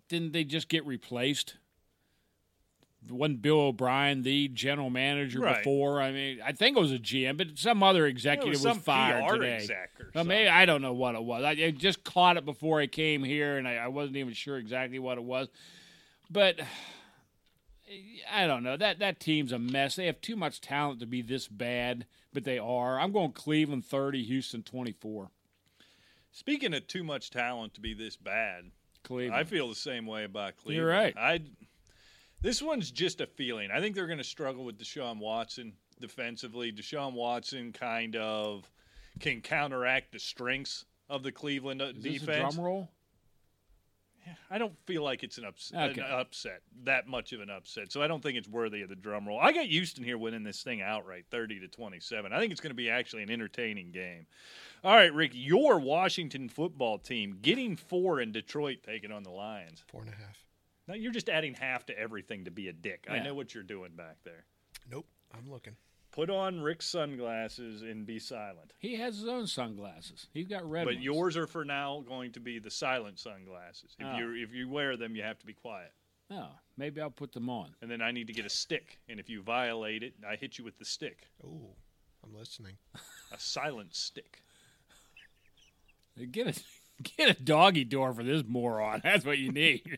[0.08, 1.56] didn't they just get replaced?
[3.10, 5.58] Wasn't Bill O'Brien the general manager Right.
[5.58, 6.02] before?
[6.02, 9.26] I mean, I think it was a GM, but some other executive was was, fired
[9.26, 9.56] PR today.
[9.56, 10.50] exec or Well, maybe.
[10.50, 11.44] I don't know what it was.
[11.46, 14.58] I, I just caught it before I came here, and I, I wasn't even sure
[14.58, 15.48] exactly what it was.
[16.30, 16.60] But
[18.32, 18.76] I don't know.
[18.78, 19.96] That that team's a mess.
[19.96, 23.00] They have too much talent to be this bad, but they are.
[23.00, 25.30] I'm going Cleveland 30, Houston 24.
[26.32, 28.72] Speaking of too much talent to be this bad,
[29.04, 29.40] Cleveland.
[29.40, 30.78] I feel the same way about Cleveland.
[30.78, 31.16] You're right.
[31.18, 31.42] I
[32.42, 33.70] this one's just a feeling.
[33.72, 36.72] I think they're going to struggle with Deshaun Watson defensively.
[36.72, 38.70] Deshaun Watson kind of
[39.20, 42.56] can counteract the strengths of the Cleveland Is defense.
[42.56, 42.92] drum roll?
[44.50, 47.92] I don't feel like it's an, ups- an upset, that much of an upset.
[47.92, 49.40] So I don't think it's worthy of the drum roll.
[49.40, 52.32] I got Houston here winning this thing outright, thirty to twenty-seven.
[52.34, 54.26] I think it's going to be actually an entertaining game.
[54.84, 59.84] All right, Rick, your Washington football team getting four in Detroit, taking on the Lions.
[59.88, 60.46] Four and a half.
[60.88, 63.06] Now you're just adding half to everything to be a dick.
[63.10, 64.46] I know what you're doing back there.
[64.90, 65.06] Nope.
[65.38, 65.76] I'm looking.
[66.12, 68.74] Put on Rick's sunglasses and be silent.
[68.80, 70.28] He has his own sunglasses.
[70.34, 71.06] He's got red but ones.
[71.06, 73.96] yours are for now going to be the silent sunglasses.
[74.00, 74.14] If ah.
[74.16, 74.18] Oh.
[74.18, 75.92] you if you wear them, you have to be quiet.
[76.32, 77.74] Oh, maybe I'll put them on.
[77.82, 79.00] and then I need to get a stick.
[79.08, 81.76] And if you violate it, I hit you with the stick, Oh,
[82.24, 82.74] I'm listening.
[83.32, 84.44] a silent stick.
[86.32, 86.62] Get a
[87.18, 89.02] get a doggy door for this moron.
[89.04, 89.98] That's what you need.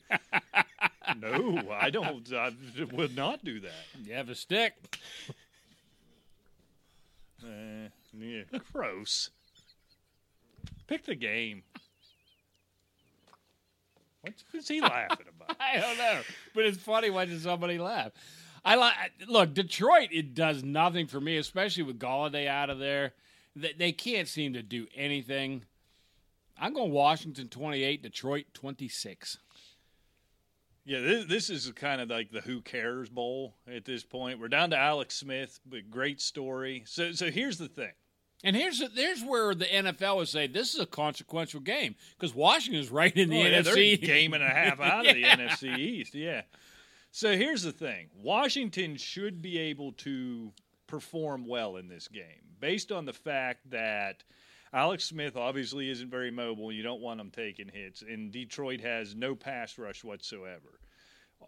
[1.20, 2.32] No, I don't.
[2.34, 2.51] I
[2.91, 3.72] would not do that.
[4.03, 4.99] you have a stick.
[7.44, 9.30] Uh, yeah, gross.
[10.88, 11.64] Pick the game.
[14.22, 15.58] What's, what's he laughing about?
[15.60, 16.22] I don't know,
[16.54, 18.12] but it's funny watching somebody laugh.
[18.64, 18.94] I like
[19.28, 20.10] look Detroit.
[20.12, 23.14] It does nothing for me, especially with Golladay out of there.
[23.56, 25.64] They, they can't seem to do anything.
[26.60, 29.38] I'm going Washington 28, Detroit 26.
[30.84, 34.40] Yeah, this, this is kind of like the who cares bowl at this point.
[34.40, 36.84] We're down to Alex Smith, but great story.
[36.88, 37.92] So, so here's the thing.
[38.44, 42.90] And here's there's where the NFL would say this is a consequential game because Washington's
[42.90, 43.64] right in the Oh, yeah, NFC.
[43.76, 46.16] they're game and a half out of the NFC East.
[46.16, 46.42] Yeah.
[47.12, 50.52] So here's the thing Washington should be able to
[50.88, 52.24] perform well in this game
[52.60, 54.24] based on the fact that
[54.74, 56.72] Alex Smith obviously isn't very mobile.
[56.72, 60.80] You don't want him taking hits, and Detroit has no pass rush whatsoever.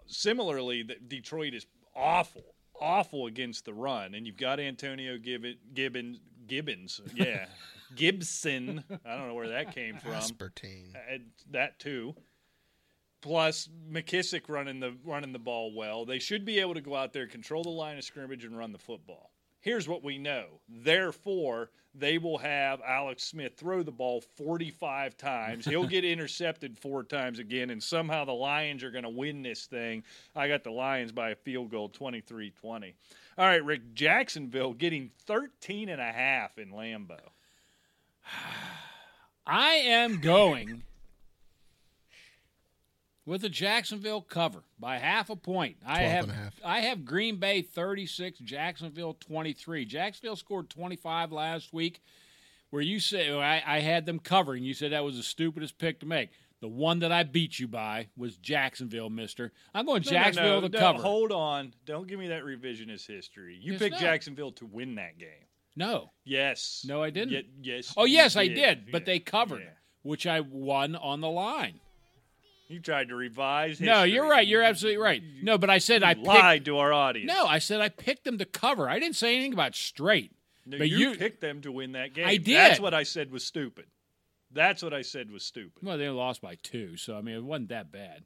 [0.07, 1.65] Similarly, the- Detroit is
[1.95, 2.43] awful,
[2.79, 7.45] awful against the run, and you've got Antonio Gibbon, Gibbons, Gibbons, yeah,
[7.95, 8.83] Gibson.
[9.05, 10.11] I don't know where that came from.
[10.13, 10.95] Aspartame.
[10.95, 11.19] Uh,
[11.51, 12.15] that too.
[13.21, 16.03] Plus McKissic running the running the ball well.
[16.05, 18.73] They should be able to go out there, control the line of scrimmage, and run
[18.73, 19.31] the football.
[19.63, 20.59] Here's what we know.
[20.67, 25.63] Therefore, they will have Alex Smith throw the ball 45 times.
[25.63, 29.65] He'll get intercepted four times again, and somehow the Lions are going to win this
[29.65, 30.03] thing.
[30.35, 32.93] I got the Lions by a field goal, 23 20.
[33.37, 37.21] All right, Rick, Jacksonville getting 13 and a half in Lambeau.
[39.47, 40.83] I am going
[43.25, 45.77] with the Jacksonville cover by half a point.
[45.85, 46.53] I have and a half.
[46.63, 49.85] I have Green Bay 36, Jacksonville 23.
[49.85, 52.01] Jacksonville scored 25 last week
[52.69, 54.63] where you said I, I had them covering.
[54.63, 56.29] You said that was the stupidest pick to make.
[56.61, 59.51] The one that I beat you by was Jacksonville, mister.
[59.73, 61.01] I'm going No, no, Jacksonville no, to no, cover.
[61.03, 61.73] Hold on.
[61.85, 63.59] Don't give me that revisionist history.
[63.61, 64.01] You It's picked not.
[64.01, 65.45] Jacksonville to win that game.
[65.75, 66.11] no.
[66.23, 66.85] Yes.
[66.87, 67.31] No, I didn't.
[67.33, 67.93] Ye- yes.
[67.97, 69.69] Oh, you yes, I did, but Yeah, they covered, yeah.
[70.03, 71.81] which I won on the line.
[72.73, 73.85] You tried to revise history.
[73.87, 74.47] No, you're right.
[74.47, 75.21] You're absolutely right.
[75.43, 77.31] No, but I said You I picked lied to our audience.
[77.31, 78.89] No, I said I picked them to cover.
[78.89, 80.31] I didn't say anything about straight.
[80.65, 82.25] No, but you, you- picked them to win that game.
[82.27, 82.55] I did.
[82.55, 83.85] That's what I said was stupid.
[84.51, 85.83] That's what I said was stupid.
[85.83, 88.23] Well, they lost by two, so I mean it wasn't that bad.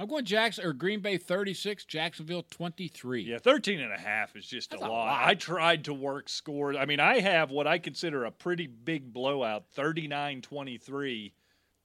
[0.00, 3.22] I'm going Jackson or Green Bay 36, Jacksonville 23.
[3.22, 4.90] Yeah, 13 and a half is just a a lot.
[4.90, 5.22] lot.
[5.26, 6.76] I tried to work scores.
[6.78, 11.32] I mean, I have what I consider a pretty big blowout, 39-23.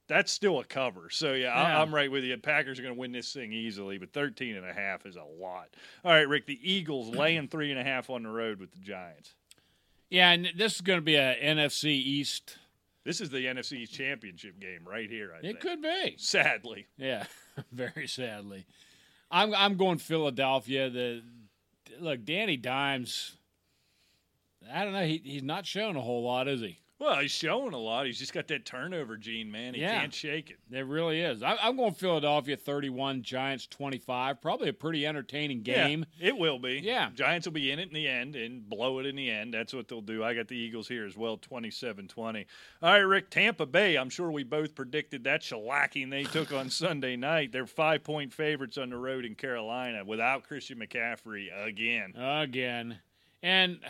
[0.06, 1.08] That's still a cover.
[1.10, 1.78] So, yeah, Yeah.
[1.78, 2.36] I, I'm right with you.
[2.36, 5.24] Packers are going to win this thing easily, but 13 and a half is a
[5.24, 5.68] lot.
[6.04, 8.80] All right, Rick, the Eagles laying three and a half on the road with the
[8.80, 9.34] Giants.
[10.10, 12.58] Yeah, and this is going to be a NFC East.
[13.04, 15.60] This is the NFC Championship game right here, I It think.
[15.60, 16.14] could be.
[16.18, 16.86] Sadly.
[16.96, 17.24] Yeah,
[17.72, 18.66] very sadly.
[19.30, 20.88] I'm I'm going Philadelphia.
[20.90, 21.22] The
[21.98, 23.32] look, Danny Dimes.
[24.72, 25.04] I don't know.
[25.04, 26.78] He, he's not showing a whole lot, is he?
[27.04, 28.06] Well, he's showing a lot.
[28.06, 29.74] He's just got that turnover gene, man.
[29.74, 30.00] He Yeah.
[30.00, 30.58] can't shake it.
[30.74, 31.42] It really is.
[31.42, 34.40] I, I'm going Philadelphia 31, Giants 25.
[34.40, 36.06] Probably a pretty entertaining game.
[36.18, 36.80] Yeah, it will be.
[36.82, 37.10] Yeah.
[37.14, 39.52] Giants will be in it in the end and blow it in the end.
[39.52, 40.24] That's what they'll do.
[40.24, 42.46] I got the Eagles here as well, 27 20.
[42.82, 43.96] All right, Rick, Tampa Bay.
[43.96, 47.52] I'm sure we both predicted that shellacking they took on Sunday night.
[47.52, 52.14] They're five point favorites on the road in Carolina without Christian McCaffrey again.
[52.16, 52.98] again.
[53.42, 53.80] And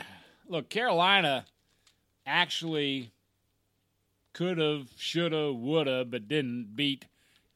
[0.49, 1.45] look, Carolina
[2.27, 3.11] actually
[4.33, 7.07] could have, should have, would have, but didn't beat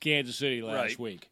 [0.00, 0.98] Kansas City last Right.
[0.98, 1.30] week.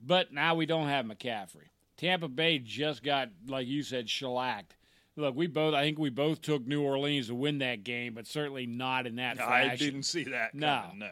[0.00, 1.68] But now we don't have McCaffrey.
[1.98, 4.74] Tampa Bay just got, like you said, shellacked.
[5.16, 8.26] Look, we both, I think we both took New Orleans to win that game, but
[8.26, 9.70] certainly not in that I fashion.
[9.70, 10.54] I didn't see that.
[10.54, 10.82] No.
[10.84, 11.10] Coming, no.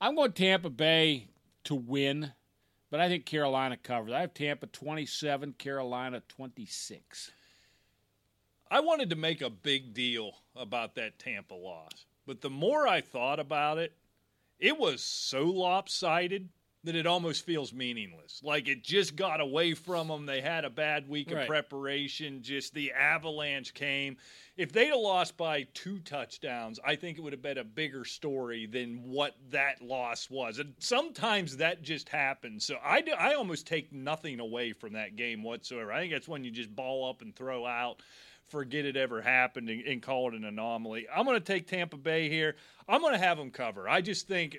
[0.00, 1.28] I'm going Tampa Bay
[1.64, 2.32] to win,
[2.90, 4.12] but I think Carolina covers.
[4.12, 7.30] I have Tampa 27, Carolina 26.
[8.70, 13.00] I wanted to make a big deal about that Tampa loss, but the more I
[13.00, 13.92] thought about it,
[14.58, 16.48] it was so lopsided
[16.86, 18.40] that it almost feels meaningless.
[18.44, 20.24] Like it just got away from them.
[20.24, 21.48] They had a bad week of Right.
[21.48, 22.42] preparation.
[22.42, 24.16] Just the avalanche came.
[24.56, 28.04] If they'd have lost by two touchdowns, I think it would have been a bigger
[28.04, 30.60] story than what that loss was.
[30.60, 32.64] And sometimes that just happens.
[32.64, 35.92] So I, do, I almost take nothing away from that game whatsoever.
[35.92, 38.00] I think that's when you just ball up and throw out
[38.48, 41.06] forget it ever happened and, and call it an anomaly.
[41.14, 42.56] I'm going to take Tampa Bay here.
[42.88, 43.88] I'm going to have them cover.
[43.88, 44.58] I just think,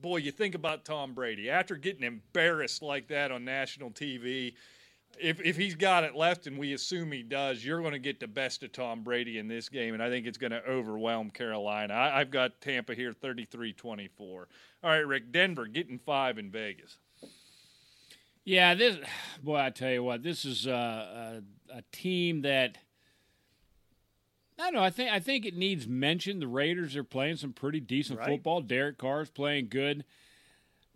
[0.00, 4.54] boy, you think about Tom Brady after getting embarrassed like that on national TV.
[5.20, 8.20] If, if he's got it left, and we assume he does, you're going to get
[8.20, 11.30] the best of Tom Brady in this game, and I think it's going to overwhelm
[11.30, 11.94] Carolina.
[11.94, 14.48] I, I've got Tampa here 33 24.
[14.82, 16.98] All right, Rick, Denver getting five in Vegas.
[18.44, 18.96] Yeah, this
[19.42, 21.40] boy, I tell you what, this is uh,
[21.72, 22.78] a, a team that
[24.60, 24.82] I don't know.
[24.82, 26.38] I think I think it needs mention.
[26.38, 28.28] The Raiders are playing some pretty decent Right.
[28.28, 28.60] football.
[28.60, 30.04] Derek Carr is playing good,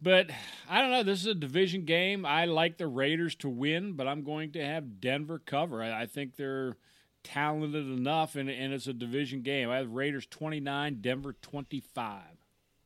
[0.03, 0.31] but
[0.69, 1.03] I don't know.
[1.03, 2.27] This is a division game.
[2.27, 5.83] I like the Raiders to win, but I'm going to have Denver cover.
[5.83, 6.77] I, I think they're
[7.23, 9.71] talented enough, and, and it's a division game.
[9.71, 12.21] I have Raiders 29, Denver 25.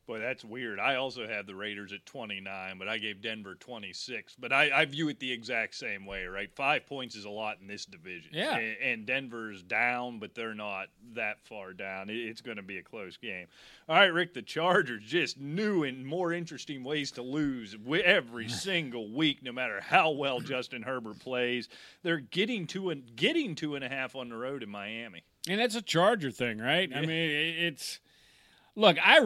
[0.08, 0.80] Boy, that's weird.
[0.80, 4.36] I also have the Raiders at 29, but I gave Denver 26.
[4.38, 6.50] But I, I view it the exact same way, right?
[6.56, 8.30] Five points is a lot in this division.
[8.32, 8.56] Yeah.
[8.56, 12.08] And, and Denver's down, but they're not that far down.
[12.08, 13.48] It, it's going to be a close game.
[13.86, 19.12] All right, Rick, the Chargers just new and more interesting ways to lose every single
[19.12, 21.68] week, no matter how well Justin Herbert plays.
[22.02, 25.22] They're getting two and getting two and a half on the road in Miami.
[25.46, 26.90] And that's a Charger thing, right?
[26.96, 28.00] I mean, it- it's
[28.74, 28.96] look.
[29.04, 29.18] I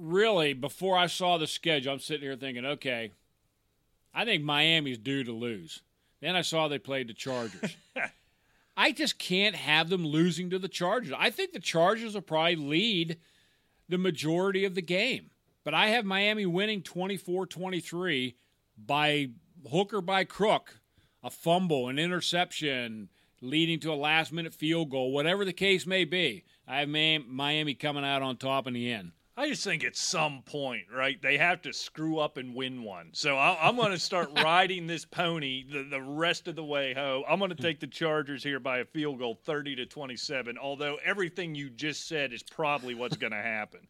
[0.00, 3.12] really before I saw the schedule, I'm sitting here thinking, okay,
[4.14, 5.82] I think Miami's due to lose.
[6.20, 7.76] Then I saw they played the Chargers.
[8.76, 11.12] I just can't have them losing to the Chargers.
[11.16, 13.18] I think the Chargers will probably lead
[13.88, 15.30] the majority of the game.
[15.64, 18.36] But I have Miami winning 24 23
[18.78, 19.30] by
[19.70, 20.80] hook or by crook,
[21.22, 23.10] a fumble, an interception,
[23.42, 26.44] leading to a last minute field goal, whatever the case may be.
[26.66, 29.12] I have Miami coming out on top in the end.
[29.40, 33.08] I just think at some point, right, they have to screw up and win one.
[33.12, 36.92] So I, I'm going to start riding this pony the, the rest of the way
[36.92, 37.24] home.
[37.26, 37.62] I'm going to hmm.
[37.62, 40.58] take the Chargers here by a field goal, 30 to 27.
[40.58, 43.80] Although everything you just said is probably what's going to happen.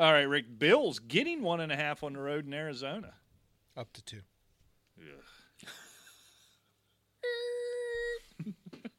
[0.00, 0.58] All right, Rick.
[0.58, 3.14] Bills getting one and a half on the road in Arizona.
[3.76, 4.22] Up to two.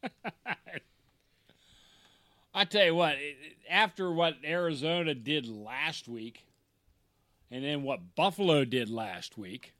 [2.53, 3.15] I tell you what,
[3.69, 6.45] after what Arizona did last week,
[7.51, 9.73] and then what Buffalo did last week,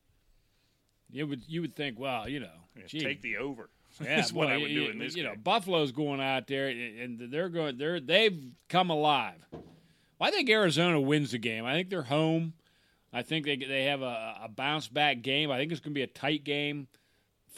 [1.10, 2.48] you would you would think, well, you know,
[2.88, 3.70] gee, Take the over.
[4.02, 5.36] yeah, That's what I would you, do in this You know.
[5.36, 7.78] Buffalo's going out there, and they're going.
[7.78, 9.46] They're they've come alive.
[10.22, 11.66] I think Arizona wins the game.
[11.66, 12.54] I think they're home.
[13.12, 15.50] I think they they have a, a bounce back game.
[15.50, 16.88] I think it's going to be a tight game.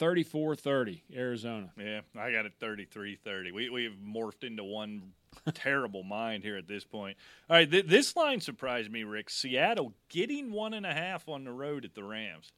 [0.02, 1.70] 34-30, Arizona.
[1.78, 3.52] Yeah, I got it 33 30.
[3.52, 5.12] We, we've morphed into one
[5.54, 7.16] terrible mind here at this point.
[7.48, 9.30] All right, th- this line surprised me, Rick.
[9.30, 12.50] Seattle getting one and a half on the road at the Rams.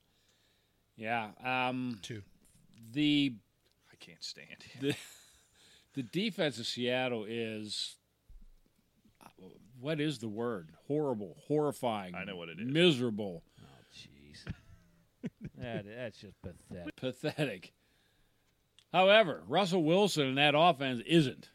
[0.97, 1.29] Yeah.
[1.45, 2.23] Um, Two.
[2.93, 3.35] the
[3.93, 4.81] I can't stand it.
[4.81, 4.95] the
[5.95, 7.97] the defense of Seattle is
[9.81, 10.71] what is the word?
[10.89, 12.15] Horrible, horrifying.
[12.15, 12.67] I know what it is.
[12.67, 13.54] Miserable, Jeez.
[15.59, 16.97] That, that's just pathetic.
[16.97, 17.73] pathetic.
[18.93, 21.51] However, Russell Wilson in that offense isn't.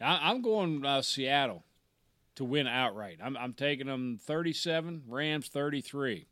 [0.00, 1.64] I, I'm going uh, Seattle
[2.36, 3.18] to win outright.
[3.22, 6.26] I'm, I'm taking them 37, Rams 33.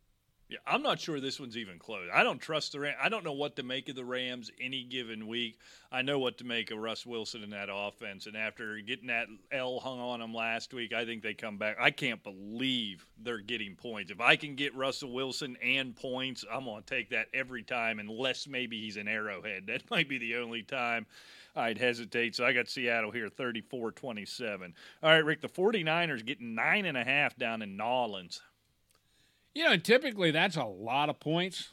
[0.53, 2.11] Yeah, I'm not sure this one's even close.
[2.13, 2.99] I don't trust the Rams.
[3.03, 5.57] I don't know what to make of the Rams any given week.
[5.91, 8.27] I know what to make of Russ Wilson in that offense.
[8.27, 11.79] And after getting that L hung on them last week, I think they come back.
[11.81, 14.11] I can't believe they're getting points.
[14.11, 17.99] If I can get Russell Wilson and points, I'm going to take that every time,
[17.99, 19.63] unless maybe he's an arrowhead.
[19.73, 21.07] That might be the only time.
[21.57, 22.37] I'd hesitate.
[22.37, 24.75] So I got Seattle here 34 27.
[25.03, 28.43] All right, Rick, the 49ers getting nine and a half down in Nolans.
[29.55, 31.71] You know, and typically that's a lot of points.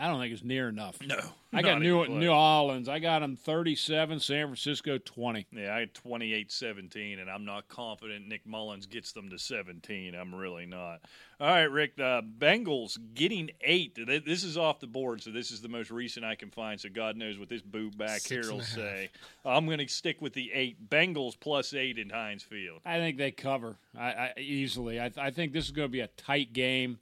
[0.00, 0.98] I don't think it's near enough.
[1.04, 1.18] No.
[1.52, 2.20] I got New close.
[2.20, 2.88] New Orleans.
[2.88, 5.46] I got them 37, San Francisco 20.
[5.50, 10.14] Yeah, I had 28 17, and I'm not confident Nick Mullens gets them to 17.
[10.14, 11.00] I'm really not.
[11.40, 13.98] All right, Rick, the Bengals getting eight.
[14.06, 16.90] This is off the board, so this is the most recent I can find, so
[16.90, 19.08] God knows what this boo back Six here will say.
[19.44, 20.90] I'm going to stick with the eight.
[20.90, 22.82] Bengals plus eight in Heinz Field.
[22.84, 25.00] I think they cover I, I, easily.
[25.00, 26.98] I, I think this is going to be a tight game.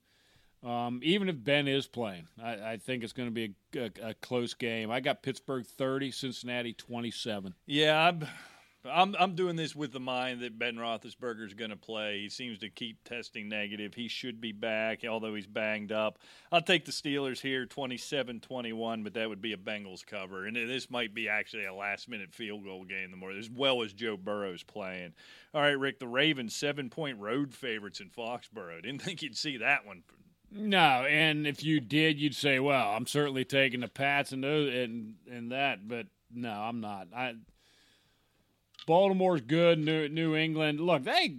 [0.64, 4.10] Um, even if Ben is playing, I, I think it's going to be a, a,
[4.10, 4.90] a close game.
[4.90, 7.54] I got Pittsburgh 30, Cincinnati 27.
[7.66, 8.26] Yeah, I'm,
[8.90, 12.20] I'm I'm doing this with the mind that Ben Roethlisberger is going to play.
[12.20, 13.94] He seems to keep testing negative.
[13.94, 16.18] He should be back, although he's banged up.
[16.52, 20.46] I'll take the Steelers here, 27-21, but that would be a Bengals cover.
[20.46, 23.92] And this might be actually a last-minute field goal game the more, as well as
[23.92, 25.14] Joe Burrow's playing.
[25.54, 28.82] All right, Rick, the Ravens, seven-point road favorites in Foxborough.
[28.82, 30.02] Didn't think you'd see that one.
[30.50, 34.72] No, and if you did, you'd say, "Well, I'm certainly taking the Pats and those
[34.72, 37.08] and and that," but no, I'm not.
[37.14, 37.34] I
[38.86, 39.78] Baltimore's good.
[39.78, 41.36] New New England, look, they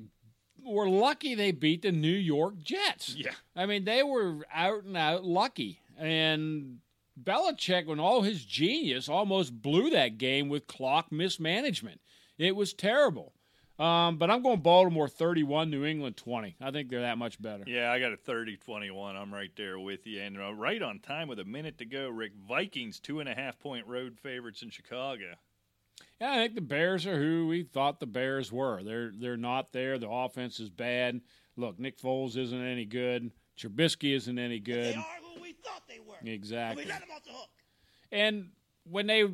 [0.64, 3.16] were lucky they beat the New York Jets.
[3.18, 3.32] Yeah.
[3.55, 6.80] I mean, they were out and out lucky, and
[7.22, 12.01] Belichick, with all his genius, almost blew that game with clock mismanagement.
[12.38, 13.34] It was terrible.
[13.80, 16.56] Um, but I'm going Baltimore 31, New England 20.
[16.60, 17.64] I think they're that much better.
[17.68, 19.16] Yeah, I got a 30-21.
[19.16, 20.22] I'm right there with you.
[20.22, 24.64] And uh, right on time with a minute to go, Rick, Vikings, two-and-a-half-point road favorites
[24.64, 25.36] in Chicago.
[26.20, 28.84] Yeah, I think the Bears are who we thought the Bears were.
[28.84, 29.98] They're they're not there.
[30.00, 31.22] The offense is bad.
[31.56, 33.32] Look, Nick Foles isn't any good.
[33.58, 34.96] Trubisky isn't any good.
[34.96, 36.16] They are who we thought they were.
[36.24, 36.86] Exactly.
[36.86, 37.50] We let them off the hook.
[38.12, 38.50] And
[38.84, 39.26] when they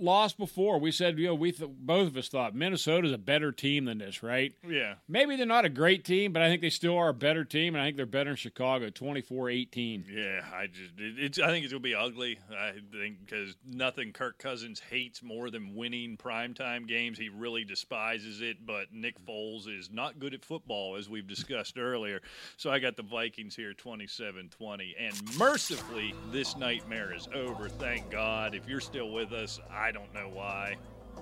[0.00, 0.78] lost before.
[0.78, 3.98] We said, you know, we th- both of us thought Minnesota's a better team than
[3.98, 4.52] this, right?
[4.68, 4.94] Yeah.
[5.08, 7.74] Maybe they're not a great team, but I think they still are a better team,
[7.74, 10.04] and I think they're better in Chicago, 24-18.
[10.10, 11.38] Yeah, I just it, it's.
[11.38, 12.38] I think it's gonna be ugly.
[12.50, 17.18] I think because nothing Kirk Cousins hates more than winning primetime games.
[17.18, 18.64] He really despises it.
[18.66, 22.20] But Nick Foles is not good at football, as we've discussed earlier.
[22.56, 24.92] So I got the Vikings here, 27-20.
[24.98, 27.68] and mercifully, this nightmare is over.
[27.68, 28.54] Thank God.
[28.54, 30.76] If you're still with us, I don't know why.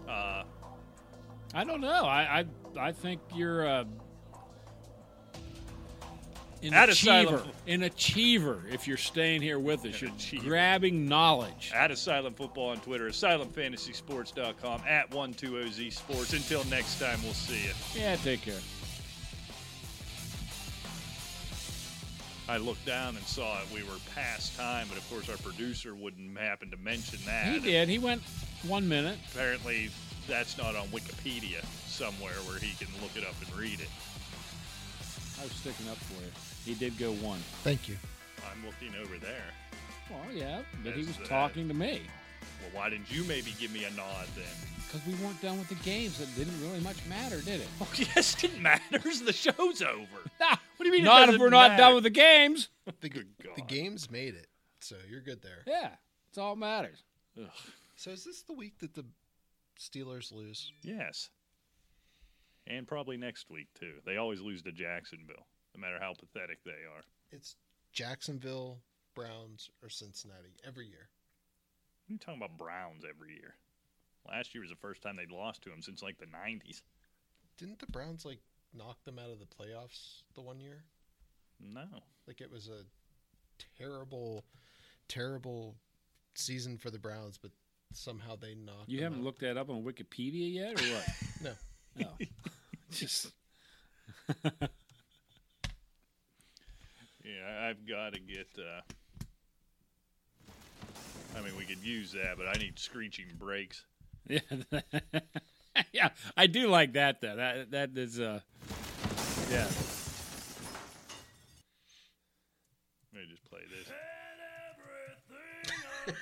[0.09, 0.45] Uh,
[1.55, 2.05] I don't know.
[2.05, 3.85] I I, I think you're uh,
[6.62, 7.45] an At achiever.
[7.67, 10.01] An achiever if you're staying here with us.
[10.03, 11.71] An You're grabbing knowledge.
[11.75, 16.33] at Asylum Football on Twitter, AsylumFantasySports.com, at 120Z Sports.
[16.33, 17.71] Until next time, we'll see you.
[17.95, 18.55] Yeah, take care.
[22.49, 23.66] I looked down and saw it.
[23.74, 27.47] We were past time, but of course our producer wouldn't happen to mention that.
[27.47, 27.88] He did.
[27.88, 28.22] He went
[28.66, 29.18] one minute.
[29.32, 29.90] Apparently,
[30.28, 33.88] that's not on Wikipedia somewhere where he can look it up and read it.
[35.40, 36.30] I was sticking up for you.
[36.64, 37.40] He did go one.
[37.62, 37.97] Thank you.
[38.51, 39.44] I'm looking over there.
[40.11, 41.26] Well, yeah, but he was that.
[41.26, 42.03] talking to me
[42.61, 44.44] Well, why didn't you maybe give me a nod then?
[44.86, 46.20] because we weren't done with the games.
[46.20, 47.66] It didn't really much matter, did it?
[47.80, 49.20] Oh, yes, it matters.
[49.20, 50.07] The show's over.
[50.40, 51.00] Nah, What do you mean?
[51.00, 51.82] it not if we're not matter?
[51.82, 52.68] done with the games.
[53.00, 53.26] The, Good
[53.57, 54.46] the games made it,
[54.80, 55.62] so you're good there.
[55.66, 55.90] Yeah,
[56.28, 57.02] it's all that matters.
[57.36, 57.48] Ugh.
[57.96, 59.04] So is this the week that the
[59.78, 60.72] Steelers lose?
[60.82, 61.30] Yes.
[62.68, 63.94] And probably next week, too.
[64.04, 67.02] They always lose to Jacksonville, no matter how pathetic they are.
[67.32, 67.57] It's
[67.92, 68.78] Jacksonville,
[69.14, 71.09] Browns, or Cincinnati every year.
[72.09, 73.54] You talking about Browns every year?
[74.28, 76.82] Last year was the first time they'd lost to them since like the '90s.
[77.59, 78.40] Didn't the Browns like
[78.74, 80.84] knock them out of the playoffs the one year?
[81.61, 81.84] No,
[82.26, 82.84] Like it was a
[83.78, 84.44] terrible,
[85.09, 85.76] terrible
[86.34, 87.50] season for the Browns, but
[87.92, 88.88] somehow they knocked.
[88.88, 89.24] You them haven't out.
[89.24, 91.09] looked that up on Wikipedia yet, or what?
[91.42, 91.52] No.
[91.96, 92.09] No.
[92.90, 93.32] Just
[97.24, 98.48] yeah, I've got to get.
[98.59, 98.80] Uh,
[101.37, 103.84] I mean, we could use that, but I need screeching brakes.
[104.28, 104.41] yeah,
[105.93, 106.09] yeah.
[106.37, 107.37] I do like that though.
[107.37, 108.41] That that is uh,
[109.51, 109.66] yeah.
[113.12, 113.89] Let me just play this.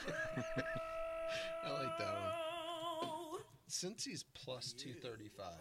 [1.65, 3.41] I like that one.
[3.69, 5.61] Since he's plus two thirty five.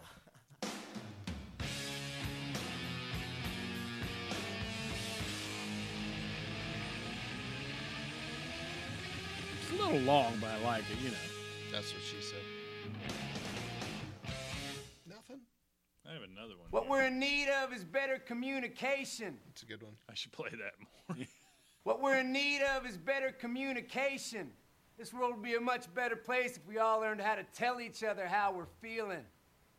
[9.86, 10.98] Little long, but I like it.
[11.02, 11.16] You know.
[11.72, 12.38] That's what she said.
[15.08, 15.40] Nothing.
[16.08, 16.68] I have another one.
[16.70, 16.90] What here.
[16.92, 19.38] we're in need of is better communication.
[19.50, 19.94] It's a good one.
[20.10, 21.26] I should play that more.
[21.84, 24.50] What we're in need of is better communication.
[24.96, 27.78] This world would be a much better place if we all learned how to tell
[27.78, 29.24] each other how we're feeling.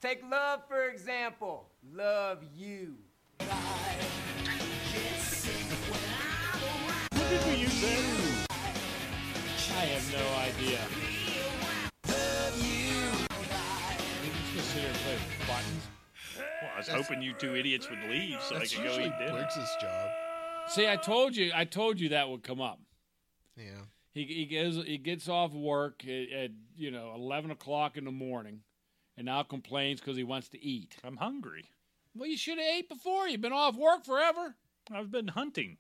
[0.02, 1.68] Take love, for example.
[1.92, 2.94] Love you.
[7.10, 8.25] When did we use that?
[9.86, 10.80] I have no idea.
[14.56, 15.84] Just sit here and play with buttons.
[16.36, 19.08] Well, I was hoping you two idiots would leave so I That's could go usually
[19.08, 19.34] eat dinner.
[19.34, 20.10] Briggs's job.
[20.70, 21.52] See, I told you.
[21.54, 22.80] I told you that would come up.
[23.56, 23.84] Yeah.
[24.12, 28.12] He he goes he gets off work at, at you know eleven o'clock in the
[28.12, 28.62] morning,
[29.18, 30.96] and now complains because he wants to eat.
[31.04, 31.66] I'm hungry.
[32.16, 33.28] Well, you should have ate before.
[33.28, 34.56] You've been off work forever.
[34.92, 35.78] I've been hunting.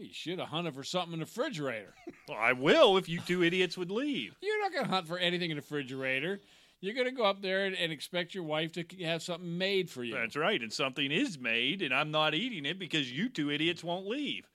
[0.00, 1.94] You should have hunted for something in the refrigerator.
[2.28, 4.36] Well, I will if you two idiots would leave.
[4.40, 6.38] You're not going to hunt for anything in the refrigerator.
[6.80, 9.90] You're going to go up there and, and expect your wife to have something made
[9.90, 10.14] for you.
[10.14, 10.60] That's right.
[10.62, 14.46] And something is made, and I'm not eating it because you two idiots won't leave.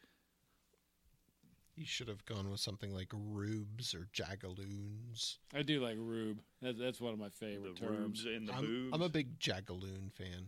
[1.75, 5.39] You should have gone with something like rubes or jagaloons.
[5.53, 6.39] I do like rube.
[6.61, 7.89] That, that's one of my The favorite terms.
[7.99, 8.93] rubes and the I'm, boobs.
[8.95, 10.47] I'm a big jagaloon fan.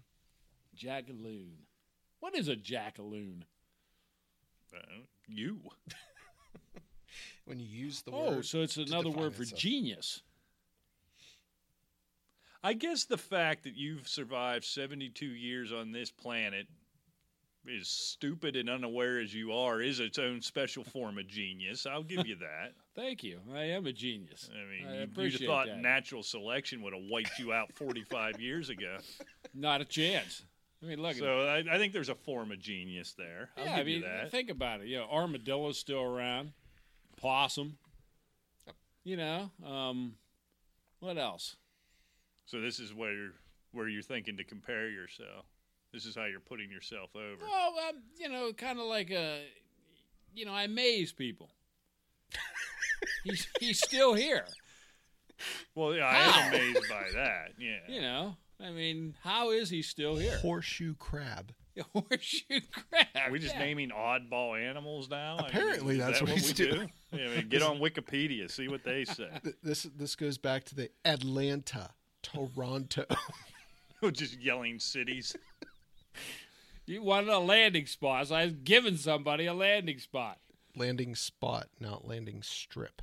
[0.76, 1.50] Jackaloon.
[2.22, 3.44] What is a jackaloon?
[4.76, 5.60] Uh, you.
[7.46, 8.20] When you use the word.
[8.20, 8.46] Oh, word.
[8.46, 9.62] so it's another word for itself.
[9.62, 10.22] genius.
[12.62, 16.68] I guess the fact that you've survived 72 years on this planet,
[17.66, 21.86] as stupid and unaware as you are, is its own special form of genius.
[21.86, 22.74] I'll give you that.
[22.98, 23.40] Thank you.
[23.56, 24.50] I am a genius.
[24.52, 25.80] I mean, I you, you'd have thought that.
[25.80, 28.98] natural selection would have wiped you out 45 years ago.
[29.54, 30.44] Not a chance.
[30.82, 31.16] I mean, look.
[31.16, 33.50] So I, I think there's a form of genius there.
[33.58, 34.32] I'll yeah, give I mean, you that.
[34.32, 34.88] think about it.
[34.88, 36.52] You know, armadillo's still around.
[37.20, 37.78] Possum.
[39.04, 40.16] You know, um,
[41.00, 41.56] what else?
[42.46, 43.34] So this is where you're,
[43.72, 45.46] where you're thinking to compare yourself.
[45.94, 47.42] This is how you're putting yourself over.
[47.42, 49.46] Well, um, you know, kind of like a,
[50.34, 51.50] you know, I amaze people.
[53.24, 54.46] he's he's still here.
[55.76, 57.54] Well, yeah, I am amazed by that.
[57.58, 57.80] Yeah.
[57.88, 60.38] You know, I mean, how is he still here?
[60.40, 61.54] Horseshoe crab.
[61.94, 63.06] Horseshoe crab.
[63.16, 63.60] Are we just yeah.
[63.66, 65.38] naming oddball animals now?
[65.38, 66.92] I mean, Apparently that's that what he's we doing.
[67.12, 67.18] do?
[67.18, 69.30] Yeah, I mean, get on Wikipedia, see what they say.
[69.64, 71.92] This this goes back to the Atlanta,
[72.24, 73.06] Toronto.
[74.12, 75.36] just yelling cities.
[76.86, 80.40] You wanted a landing spot, so I was giving somebody a landing spot.
[80.76, 83.02] landing spot, not landing strip.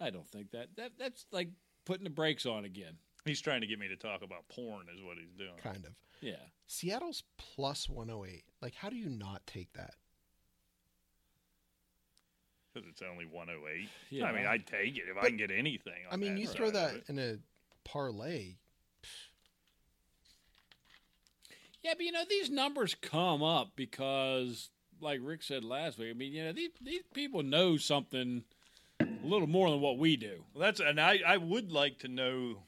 [0.00, 1.50] I don't think that that that's like
[1.84, 2.94] putting the brakes on again.
[3.24, 5.58] He's trying to get me to talk about porn, is what he's doing.
[5.62, 5.92] Kind of.
[6.20, 6.34] Yeah.
[6.66, 8.44] Seattle's plus 108.
[8.62, 9.94] Like, how do you not take that?
[12.72, 13.88] Because it's only 108.
[14.10, 14.26] Yeah.
[14.26, 15.92] I mean, I'd take it if I can get anything.
[16.08, 17.04] On I mean, that you side throw that it.
[17.08, 17.38] in a
[17.84, 18.54] parlay.
[21.82, 24.68] Yeah, but you know these numbers come up because,
[25.00, 26.10] like Rick said last week.
[26.10, 28.44] I mean, you know these these people know something
[29.00, 30.44] a little more than what we do.
[30.52, 32.62] Well, that's and I, I would like to know.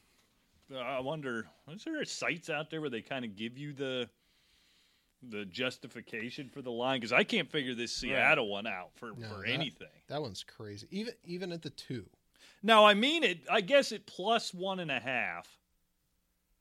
[0.79, 4.09] I wonder, is there sites out there where they kind of give you the
[5.31, 6.99] the justification for the line?
[7.01, 9.89] Because I can't figure this Seattle one out for, No, for that- anything.
[10.09, 10.89] That one's crazy.
[10.91, 12.09] Even even at the two.
[12.63, 13.41] Now, I mean it.
[13.51, 15.59] I guess it plus one and a half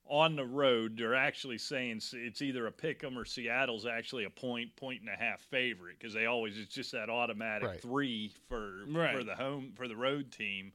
[0.06, 0.98] on the road.
[0.98, 5.10] They're actually saying it's either a pick 'em or Seattle's actually a point, point and
[5.10, 7.82] a half favorite because they always it's just that automatic Right.
[7.82, 10.74] three for for the home for the road team.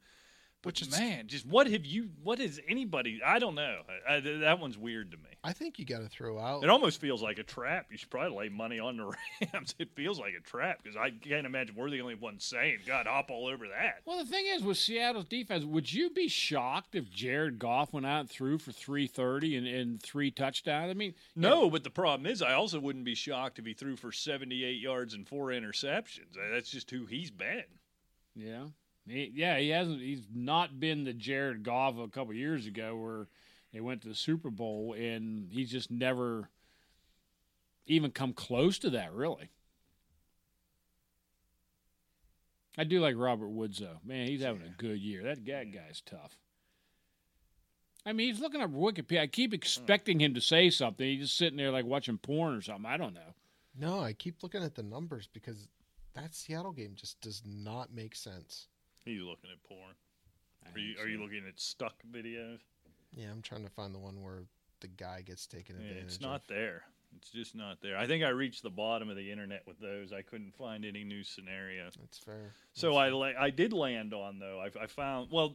[0.67, 2.09] But Which is- man, just what have you?
[2.25, 3.21] What is anybody?
[3.25, 3.83] I don't know.
[4.09, 5.23] I, I, that one's weird to me.
[5.45, 6.65] I think you got to throw out.
[6.65, 7.87] It almost feels like a trap.
[7.93, 9.05] You should probably lay money on the
[9.53, 9.77] Rams.
[9.79, 13.07] It feels like a trap because I can't imagine we're the only ones saying, "God,
[13.07, 16.97] hop all over that." Well, the thing is with Seattle's defense, would you be shocked
[16.97, 20.91] if Jared Goff went out and threw for three thirty and, and three touchdowns?
[20.91, 23.95] I mean, No, but the problem is, I also wouldn't be shocked if he threw
[23.95, 26.35] for 78 yards and four interceptions.
[26.53, 27.63] That's just who he's been.
[28.35, 28.65] Yeah.
[29.09, 30.01] He, yeah, he hasn't.
[30.01, 33.29] He's not been the Jared Goff of a couple years ago where
[33.73, 36.49] they went to the Super Bowl and he's just never
[37.87, 39.13] even come close to that.
[39.13, 39.51] Really.
[42.79, 43.99] I do like Robert Woods though.
[44.05, 45.23] Man, he's having a good year.
[45.23, 46.37] That guy guy's tough.
[48.05, 49.23] I mean, he's looking up Wikipedia.
[49.23, 49.57] I keep hmm.
[49.57, 51.07] expecting him to say something.
[51.07, 52.87] He's just sitting there like watching porn or something.
[52.87, 53.35] I don't know.
[53.79, 55.69] no, I keep looking at the numbers because
[56.15, 58.69] that Seattle game just does not make sense.
[59.07, 59.95] He's looking at porn.
[60.67, 62.59] I Are you, think are you looking at stuck videos?
[63.17, 64.43] Yeah, I'm trying to find the one where
[64.81, 66.47] the guy gets taken Yeah, advantage it's not of.
[66.49, 66.83] there.
[67.17, 67.97] It's just not there.
[67.97, 70.13] I think I reached the bottom of the internet with those.
[70.13, 71.85] I couldn't find any new scenario.
[71.99, 72.51] That's fair.
[72.75, 73.15] So That's I fair.
[73.15, 74.61] la- I did land on though.
[74.61, 75.55] I, I found well,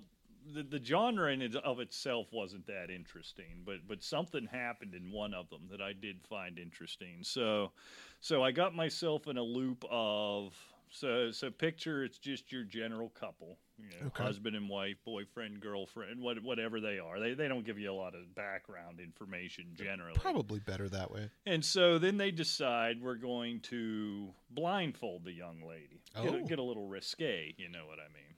[0.56, 5.12] the the genre in it of itself wasn't that interesting, but but something happened in
[5.12, 7.20] one of them that I did find interesting.
[7.22, 7.74] So
[8.22, 10.56] so I got myself in a loop of
[10.92, 14.24] so so picture it's just your general couple, you know, Okay.
[14.24, 17.20] husband and wife, boyfriend, girlfriend, what, whatever they are.
[17.20, 20.20] They they don't give you a lot of background information generally.
[20.20, 21.30] probably better that way.
[21.46, 26.02] And so then they decide we're going to blindfold the young lady.
[26.22, 26.46] Get, a, Oh.
[26.48, 28.36] get a little risque, you know what I mean.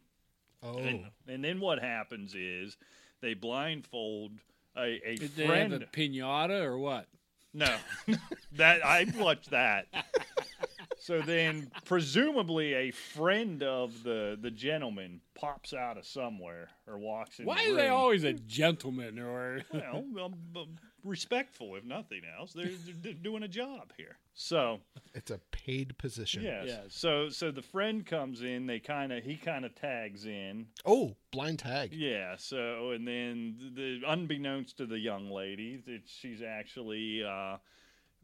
[0.61, 2.77] Oh, And, and then what happens is
[3.21, 4.31] they blindfold
[4.77, 5.73] a, a Did they friend.
[5.73, 7.07] have a pinata or what?
[7.53, 7.75] No,
[8.53, 9.87] that I watched that.
[11.03, 17.39] So then, presumably, a friend of the the gentleman pops out of somewhere or walks
[17.39, 17.45] in.
[17.45, 17.93] Why the are they room.
[17.93, 19.63] always a gentleman or?
[19.73, 22.53] well, um, um, respectful if nothing else?
[22.53, 24.15] They're, they're doing a job here.
[24.33, 24.79] So
[25.13, 26.41] it's a paid position.
[26.41, 26.67] Yes.
[26.67, 26.85] Yes.
[26.91, 28.65] So so the friend comes in.
[28.65, 30.67] They kind of he kind of tags in.
[30.85, 31.91] Oh, blind tag.
[31.91, 32.37] Yeah.
[32.37, 37.57] So and then the unbeknownst to the young lady that she's actually uh,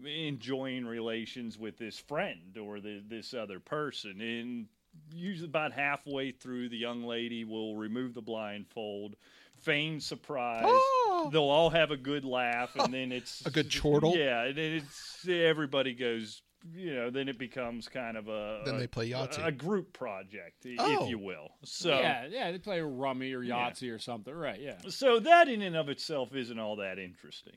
[0.05, 4.21] enjoying relations with this friend or the, this other person.
[4.21, 4.67] And
[5.13, 9.15] usually about halfway through, the young lady will remove the blindfold,
[9.61, 10.63] feign surprise.
[10.65, 11.29] Oh.
[11.31, 14.15] They'll all have a good laugh, and then it's A good chortle?
[14.15, 16.41] Yeah, and then it's everybody goes.
[16.75, 19.41] You know, then it becomes kind of a Then a- they play Yahtzee.
[19.41, 21.03] a, a group project, Oh.
[21.05, 21.51] if you will.
[21.63, 23.69] So yeah, yeah, they play rummy or Yeah.
[23.69, 24.59] Yahtzee or something, right?
[24.59, 24.75] Yeah.
[24.89, 27.53] so that in and of itself isn't all that interesting.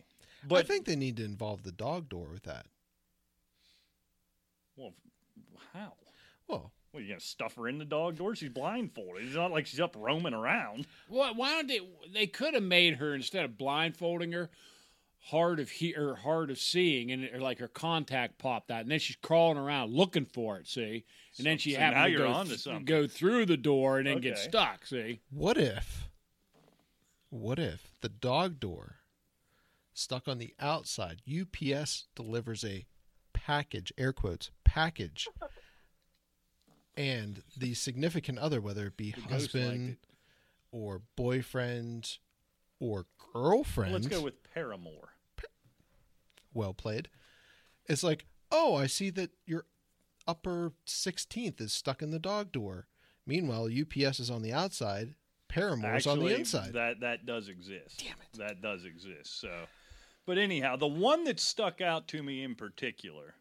[0.46, 2.66] But I think they need to involve the dog door with that.
[4.76, 4.92] well,
[5.72, 5.92] how?
[6.48, 8.34] Well, What, are you gonna stuff her in the dog door?
[8.34, 9.24] She's blindfolded.
[9.26, 10.86] It's not like she's up roaming around.
[11.08, 11.80] Well, why don't they?
[12.12, 14.50] They could have made her instead of blindfolding her,
[15.26, 18.90] hard of he or hard of seeing, and or like her contact popped out, and
[18.90, 20.66] then she's crawling around looking for it.
[20.66, 21.04] See,
[21.38, 24.20] and then she So happened to you're go, th- go through the door and then
[24.20, 24.84] get stuck.
[24.86, 26.08] See, what if?
[27.30, 28.96] What if the dog door
[29.94, 31.22] stuck on the outside?
[31.28, 32.86] UPS delivers a
[33.32, 35.28] package, air quotes, package,
[36.96, 39.96] and the significant other, whether it be husband,
[40.70, 42.18] or boyfriend
[42.80, 43.92] or girlfriend.
[43.92, 45.14] Let's go with paramour.
[46.52, 47.08] well played.
[47.86, 49.66] It's like, oh, I see that your
[50.26, 52.86] upper 16th is stuck in the dog door.
[53.26, 55.14] Meanwhile, UPS is on the outside,
[55.48, 56.72] paramour's on the inside.
[56.72, 58.00] That that does exist.
[58.00, 58.38] Damn it.
[58.38, 59.40] That does exist.
[59.40, 59.50] So,
[60.26, 63.34] but anyhow, the one that stuck out to me in particular,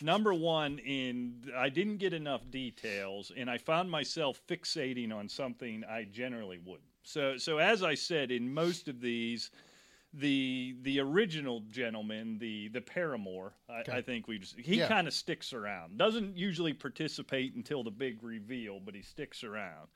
[0.00, 5.84] number one, in I didn't get enough details, and I found myself fixating on something
[5.84, 6.88] I generally wouldn't.
[7.04, 9.50] So, so as I said, in most of these.
[10.14, 13.92] The the original gentleman, the the paramour, I, Okay.
[13.92, 14.86] I think we just he Yeah.
[14.86, 15.96] kind of sticks around.
[15.96, 19.88] Doesn't usually participate until the big reveal, but he sticks around.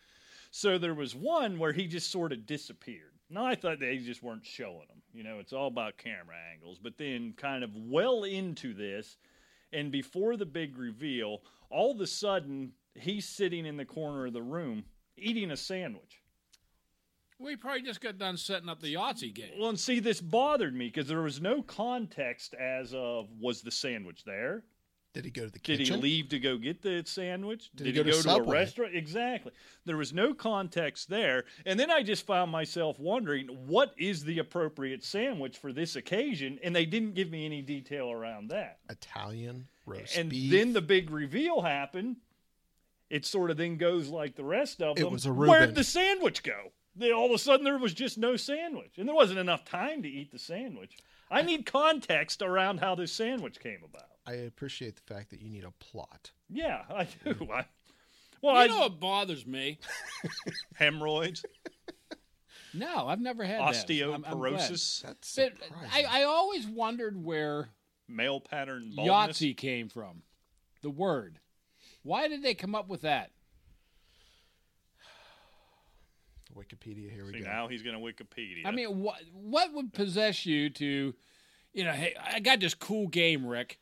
[0.50, 3.12] So there was one where he just sort of disappeared.
[3.28, 5.02] No, I thought they just weren't showing them.
[5.12, 6.78] You know, it's all about camera angles.
[6.78, 9.16] But then, kind of well into this,
[9.72, 14.32] and before the big reveal, all of a sudden he's sitting in the corner of
[14.32, 14.84] the room
[15.16, 16.22] eating a sandwich.
[17.38, 19.52] We probably just got done setting up the Yahtzee game.
[19.58, 23.70] Well, and see, this bothered me because there was no context as of was the
[23.70, 24.64] sandwich there?
[25.16, 25.86] Did he go to the kitchen?
[25.86, 27.70] Did he leave to go get the sandwich?
[27.74, 28.94] Did he go to a restaurant?
[28.94, 29.50] Exactly.
[29.86, 31.44] There was no context there.
[31.64, 36.58] And then I just found myself wondering what is the appropriate sandwich for this occasion?
[36.62, 38.80] And they didn't give me any detail around that.
[38.90, 40.52] Italian roast and beef.
[40.52, 42.16] then the big reveal happened.
[43.08, 45.14] It sort of then goes like the rest of It them.
[45.14, 45.48] was a Reuben.
[45.48, 46.72] Where'd the sandwich go?
[47.14, 48.98] All of a sudden there was just no sandwich.
[48.98, 50.98] And there wasn't enough time to eat the sandwich.
[51.30, 54.05] I need context around how this sandwich came about.
[54.26, 56.32] I appreciate the fact that you need a plot.
[56.50, 57.48] Yeah, I do.
[57.52, 57.64] I,
[58.42, 59.78] well, You I, know what bothers me?
[60.74, 61.44] hemorrhoids,
[62.74, 63.90] No, I've never had that.
[63.90, 65.52] I'm- I'm osteoporosis, That's But.
[65.92, 67.68] I, I always wondered where
[68.08, 69.38] male pattern baldness.
[69.40, 70.22] Yahtzee came from.
[70.82, 71.38] The word.
[72.02, 73.30] Why did they come up with that?
[76.56, 77.44] Wikipedia, here we See, go.
[77.46, 78.64] now he's going to Wikipedia.
[78.64, 81.14] I mean, what what would possess you to,
[81.74, 83.78] you know, hey, I got this cool game, Rick.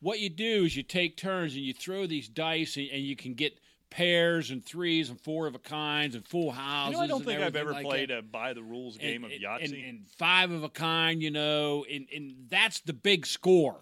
[0.00, 3.16] What you do is you take turns and you throw these dice, and, and you
[3.16, 3.58] can get
[3.90, 6.92] pairs and threes and four of a kinds and full houses.
[6.92, 8.18] you know, I don't think I've ever like played that.
[8.18, 9.64] a by the rules game of Yahtzee.
[9.64, 13.80] and, and five of a kind, you know, and, and that's the big score.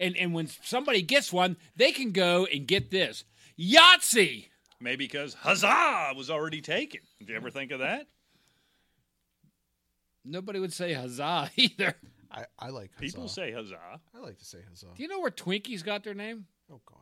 [0.00, 3.24] And and when somebody gets one, they can go and get this
[3.58, 4.46] Yahtzee.
[4.80, 7.02] Maybe because Huzzah was already taken.
[7.20, 8.06] Did you ever think of that?
[10.24, 11.94] Nobody would say huzzah either.
[12.32, 13.00] I, I like huzzah.
[13.12, 14.00] People say Huzzah.
[14.14, 14.86] I like to say huzzah.
[14.96, 16.46] Do you know where Twinkies got their name?
[16.70, 16.98] Oh God.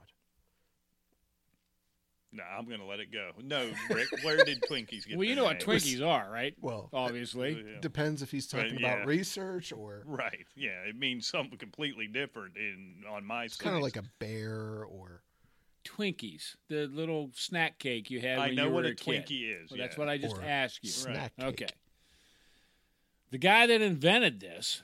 [2.32, 3.30] No, I'm going to let it go.
[3.42, 5.58] No, Rick, where did Twinkies get Well, you their know what?
[5.58, 6.54] Twinkies are, right?
[6.60, 7.54] Well, Obviously.
[7.54, 7.80] Yeah.
[7.80, 10.46] Depends if he's talking Right, about research or Right.
[10.54, 14.84] Yeah, it means something completely different in on my it's kind of like a bear
[14.84, 15.22] or
[15.84, 19.26] Twinkies, the little snack cake you had I when know you what were a kid.
[19.26, 19.70] Twinkie is.
[19.72, 20.90] Well, that's what I just Or asked you.
[20.90, 21.46] snack cake.
[21.46, 21.66] Okay.
[23.32, 24.82] The guy that invented this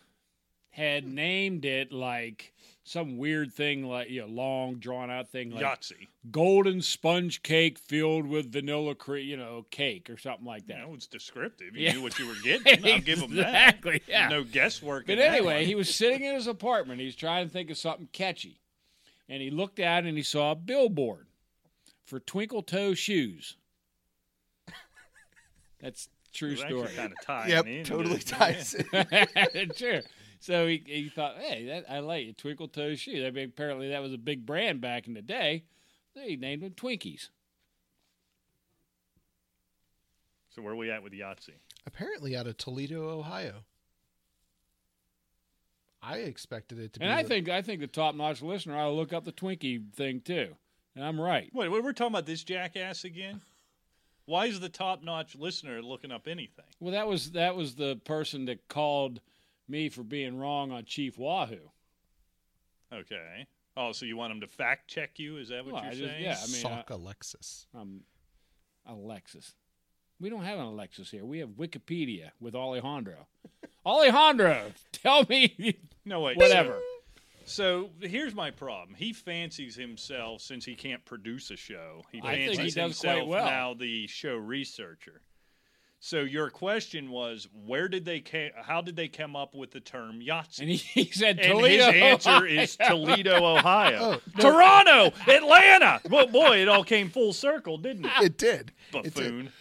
[0.77, 2.53] had named it like
[2.85, 6.07] some weird thing, like you know, long drawn out thing, like Yahtzee.
[6.31, 10.87] golden sponge cake filled with vanilla cream, you know, cake or something like You that.
[10.87, 11.75] know, it's descriptive.
[11.75, 11.93] You Yeah.
[11.95, 12.85] knew what you were getting.
[12.93, 13.47] I'll give him that.
[13.47, 14.29] Exactly, yeah.
[14.29, 15.07] No guesswork.
[15.07, 15.65] But in anyway, one.
[15.65, 17.01] he was sitting in his apartment.
[17.01, 18.61] He's trying to think of something catchy.
[19.29, 21.27] And he looked out and he saw a billboard
[22.05, 23.57] for Twinkle Toe Shoes.
[25.81, 26.89] That's a true story.
[26.95, 29.71] Kind of tying yep, in, totally didn't ties in.
[29.77, 30.03] sure.
[30.41, 32.39] So he, he thought, hey, that, I like it.
[32.39, 33.25] Twinkle Toe Shoes.
[33.27, 35.65] I mean, apparently that was a big brand back in the day.
[36.15, 37.29] So he named them Twinkies.
[40.55, 41.51] So where are we at with Yahtzee?
[41.87, 43.65] Apparently out of Toledo, Ohio.
[46.03, 47.05] I expected it to be.
[47.05, 49.33] And I the- think I think the top notch listener ought to look up the
[49.33, 50.55] Twinkie thing too.
[50.95, 51.51] And I'm right.
[51.53, 53.43] Wait, we're talking about this jackass again?
[54.25, 56.65] Why is the top-notch listener looking up anything?
[56.81, 59.21] Well, that was that was the person that called
[59.69, 61.71] me for being wrong on Chief Wahoo.
[62.93, 63.47] Okay.
[63.77, 65.37] Oh, so you want him to fact check you?
[65.37, 66.23] Is that what Well, you're I just- saying?
[66.25, 66.37] yeah.
[66.39, 67.67] I mean, Sock Alexis.
[67.75, 68.03] Um,
[68.87, 69.55] Alexis.
[70.19, 71.25] We don't have an Alexis here.
[71.27, 73.27] We have Wikipedia with Alejandro.
[73.87, 75.77] Alejandro, tell me
[76.07, 76.37] No wait.
[76.39, 76.81] whatever.
[77.45, 78.95] So, so here's my problem.
[78.97, 82.03] He fancies himself since he can't produce a show.
[82.11, 83.45] He I think fancies he does quite himself well.
[83.45, 85.21] now the show researcher.
[86.07, 89.81] So your question was, where did they ca- how did they come up with the
[89.81, 90.61] term Yahtzee?
[90.61, 91.91] And he, he said And Toledo.
[91.91, 93.99] his answer is Toledo, Ohio.
[94.01, 94.41] Oh, no.
[94.41, 96.01] Toronto, Atlanta.
[96.09, 98.13] Well, boy, it all came full circle, didn't it?
[98.23, 98.71] It did.
[98.95, 99.15] It did.
[99.15, 99.53] Buffoon.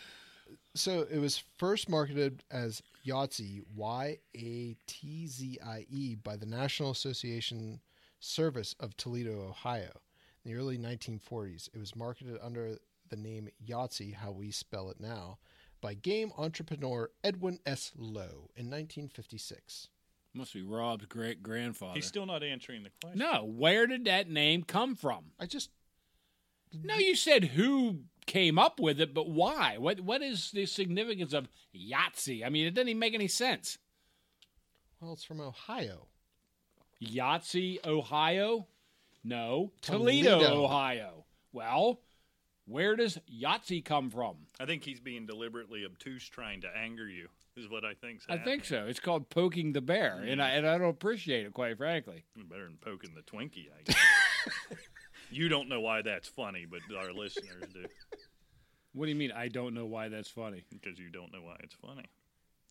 [0.76, 6.46] So it was first marketed as Yahtzee, Y A T Z I E, by the
[6.46, 7.80] National Association
[8.20, 9.90] Service of Toledo, Ohio.
[10.44, 12.78] In the early 1940s, it was marketed under
[13.10, 15.40] the name Yahtzee, how we spell it now,
[15.86, 17.92] by game entrepreneur Edwin S.
[17.96, 19.90] Lowe in 1956?
[20.34, 21.94] Must be Rob's great grandfather.
[21.94, 23.20] He's still not answering the question.
[23.20, 25.26] no, where did that name come from?
[25.40, 25.70] I just
[26.74, 29.78] No, you said who came up with it, but why?
[29.78, 32.44] What what is the significance of Yahtzee?
[32.44, 33.78] I mean, it doesn't even make any sense.
[35.00, 36.08] well, it's from Ohio.
[37.00, 38.66] Yahtzee, Ohio?
[39.24, 40.64] No, Toledo, Toledo.
[40.64, 41.26] Ohio.
[41.54, 42.02] Well,
[42.66, 44.36] where does Yahtzee come from?
[44.60, 47.28] I think he's being deliberately obtuse, trying to anger you.
[47.58, 48.86] Is what I think's I think so.
[48.86, 52.26] It's called poking the bear, and I and I don't appreciate it, quite frankly.
[52.36, 53.96] Better than poking the Twinkie, I guess.
[55.32, 57.86] you don't know why that's funny, but our listeners do
[58.94, 59.32] What do you mean?
[59.32, 60.64] I don't know why that's funny.
[60.70, 62.06] because you don't know why it's funny.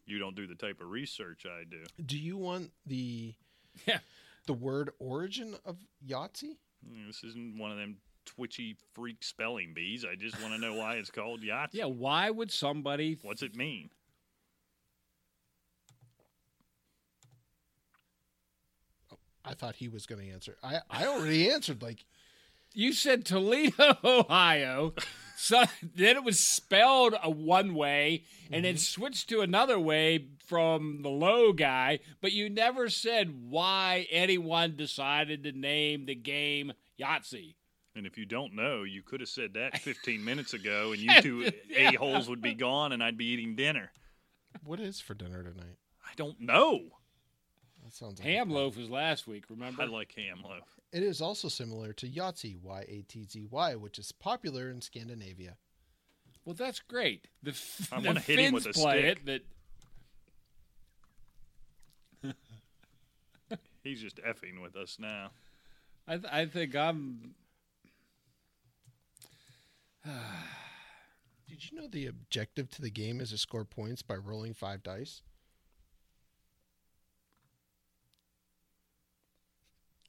[0.07, 1.83] You don't do the type of research I do.
[2.05, 3.33] Do you want the
[3.87, 4.01] Yeah.
[4.47, 6.59] the word origin of Yahtzee?
[6.87, 10.05] Mm, This isn't one of them twitchy freak spelling bees.
[10.11, 11.75] I just want to know why it's called Yahtzee.
[11.75, 13.19] Yeah, why would somebody?
[13.23, 13.91] What's it mean?
[19.13, 20.57] Oh, I thought he was going to answer.
[20.63, 21.83] I I already answered.
[21.83, 22.05] Like
[22.73, 24.95] You said Toledo, Ohio.
[25.37, 28.79] So then it was spelled a one way, and then mm-hmm.
[28.79, 31.99] switched to another way from the Lowe guy.
[32.21, 37.55] But you never said why anyone decided to name the game Yahtzee.
[37.97, 41.21] And if you don't know, you could have said that 15 minutes ago, and you
[41.21, 41.91] two Yeah.
[41.91, 43.93] a-holes would be gone, and I'd be eating dinner.
[44.65, 45.77] what is for dinner tonight?
[46.05, 46.81] I don't know.
[47.85, 48.57] That sounds like Ham plan.
[48.62, 49.45] loaf was last week.
[49.49, 49.83] Remember?
[49.83, 50.79] I like ham loaf.
[50.93, 54.81] It is also similar to Yahtzee, Y A T Z Y, which is popular in
[54.81, 55.57] Scandinavia.
[56.45, 57.29] Well, that's great.
[57.43, 59.19] The, f- I the wanna hit him Finns with a play stick.
[59.27, 59.27] it.
[62.23, 62.35] That
[63.83, 65.31] He's just effing with us now.
[66.09, 67.35] I, th- I think I'm.
[71.48, 74.82] Did you know the objective to the game is to score points by rolling five
[74.82, 75.22] dice?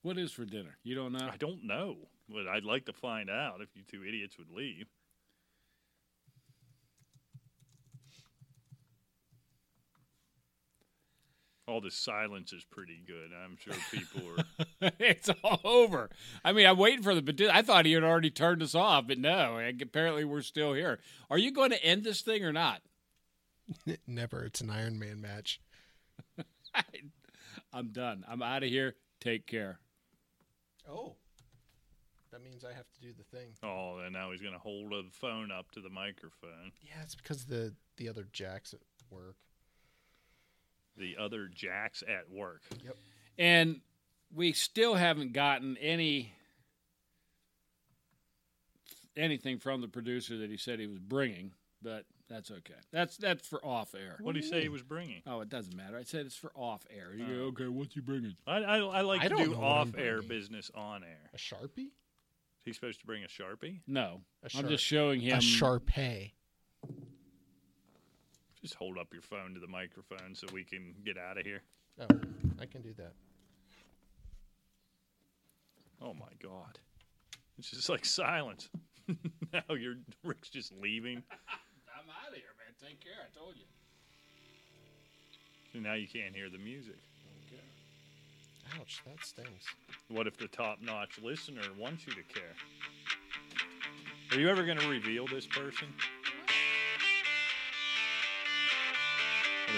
[0.01, 0.77] What is for dinner?
[0.84, 1.30] You don't know?
[1.31, 1.95] I don't know,
[2.30, 4.88] but I'd like to find out if you two idiots would leave.
[11.68, 13.32] All this silence is pretty good.
[13.44, 14.92] I'm sure people are.
[15.00, 16.12] it's all over.
[16.44, 17.24] I mean, I'm waiting for the.
[17.24, 19.60] But I thought he had already turned us off, but no.
[19.82, 21.00] Apparently, we're still here.
[21.30, 22.82] Are you going to end this thing or not?
[24.08, 24.44] Never.
[24.44, 25.60] It's an Iron Man match.
[27.74, 28.24] I'm done.
[28.28, 28.96] I'm out of here.
[29.20, 29.80] Take care.
[30.88, 31.16] Oh.
[32.32, 33.54] That means I have to do the thing.
[33.64, 36.74] Oh, and now he's going to hold the phone up to the microphone.
[36.82, 39.38] Yeah, it's because the the other jacks at work.
[40.97, 42.61] The other jacks at work.
[42.84, 42.95] Yep.
[43.38, 43.81] And
[44.34, 46.34] we still haven't gotten any
[49.17, 51.51] anything from the producer that he said he was bringing,
[51.81, 52.73] but that's okay.
[52.91, 54.17] That's that's for off air.
[54.22, 55.22] What did he say he was bringing?
[55.27, 55.97] Oh, it doesn't matter.
[55.97, 57.13] I said it's for off air.
[57.15, 57.47] You go, oh.
[57.47, 58.35] okay, what's he bringing?
[58.47, 60.27] I, I, I like I to don't do know what I'm off air bringing.
[60.30, 61.30] business on air.
[61.34, 61.89] A sharpie?
[62.63, 63.81] He's supposed to bring a Sharpie?
[63.85, 65.38] No, A I'm sharp- just showing him.
[65.38, 66.31] A Sharpay.
[68.66, 71.62] Just hold up your phone to the microphone so we can get out of here.
[72.02, 72.08] Oh,
[72.60, 73.14] I can do that.
[76.02, 76.80] Oh my god.
[77.60, 78.68] It's just like silence.
[79.54, 81.18] now you're Rick's just leaving.
[81.20, 82.74] I'm out of here, man.
[82.82, 83.14] Take care.
[83.22, 83.66] I told you.
[85.76, 86.98] And now you can't hear the music.
[88.80, 89.64] Ouch, that stings.
[90.08, 92.56] What if the top notch listener wants you to care?
[94.32, 95.94] Are you ever going to reveal this person?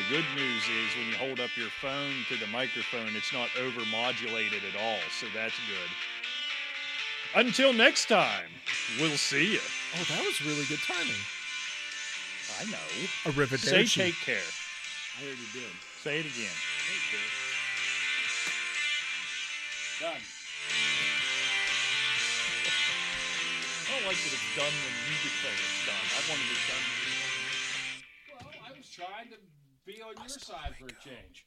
[0.09, 3.83] Good news is when you hold up your phone to the microphone, it's not over
[3.91, 5.89] modulated at all, so that's good.
[7.35, 8.47] Until next time,
[8.99, 9.59] we'll see you.
[9.95, 11.19] Oh, that was really good timing.
[12.59, 12.87] I know.
[13.27, 13.67] Arrivederci.
[13.67, 14.47] Say take care.
[15.19, 15.69] I heard you did.
[15.99, 16.55] Say it again.
[16.87, 17.29] Take care.
[20.07, 20.23] Done.
[23.87, 26.05] I don't like that it's done when you declare it's done.
[26.15, 26.85] I wanted it done.
[28.39, 29.37] Well, I was trying to
[29.87, 31.45] be on your side for a change.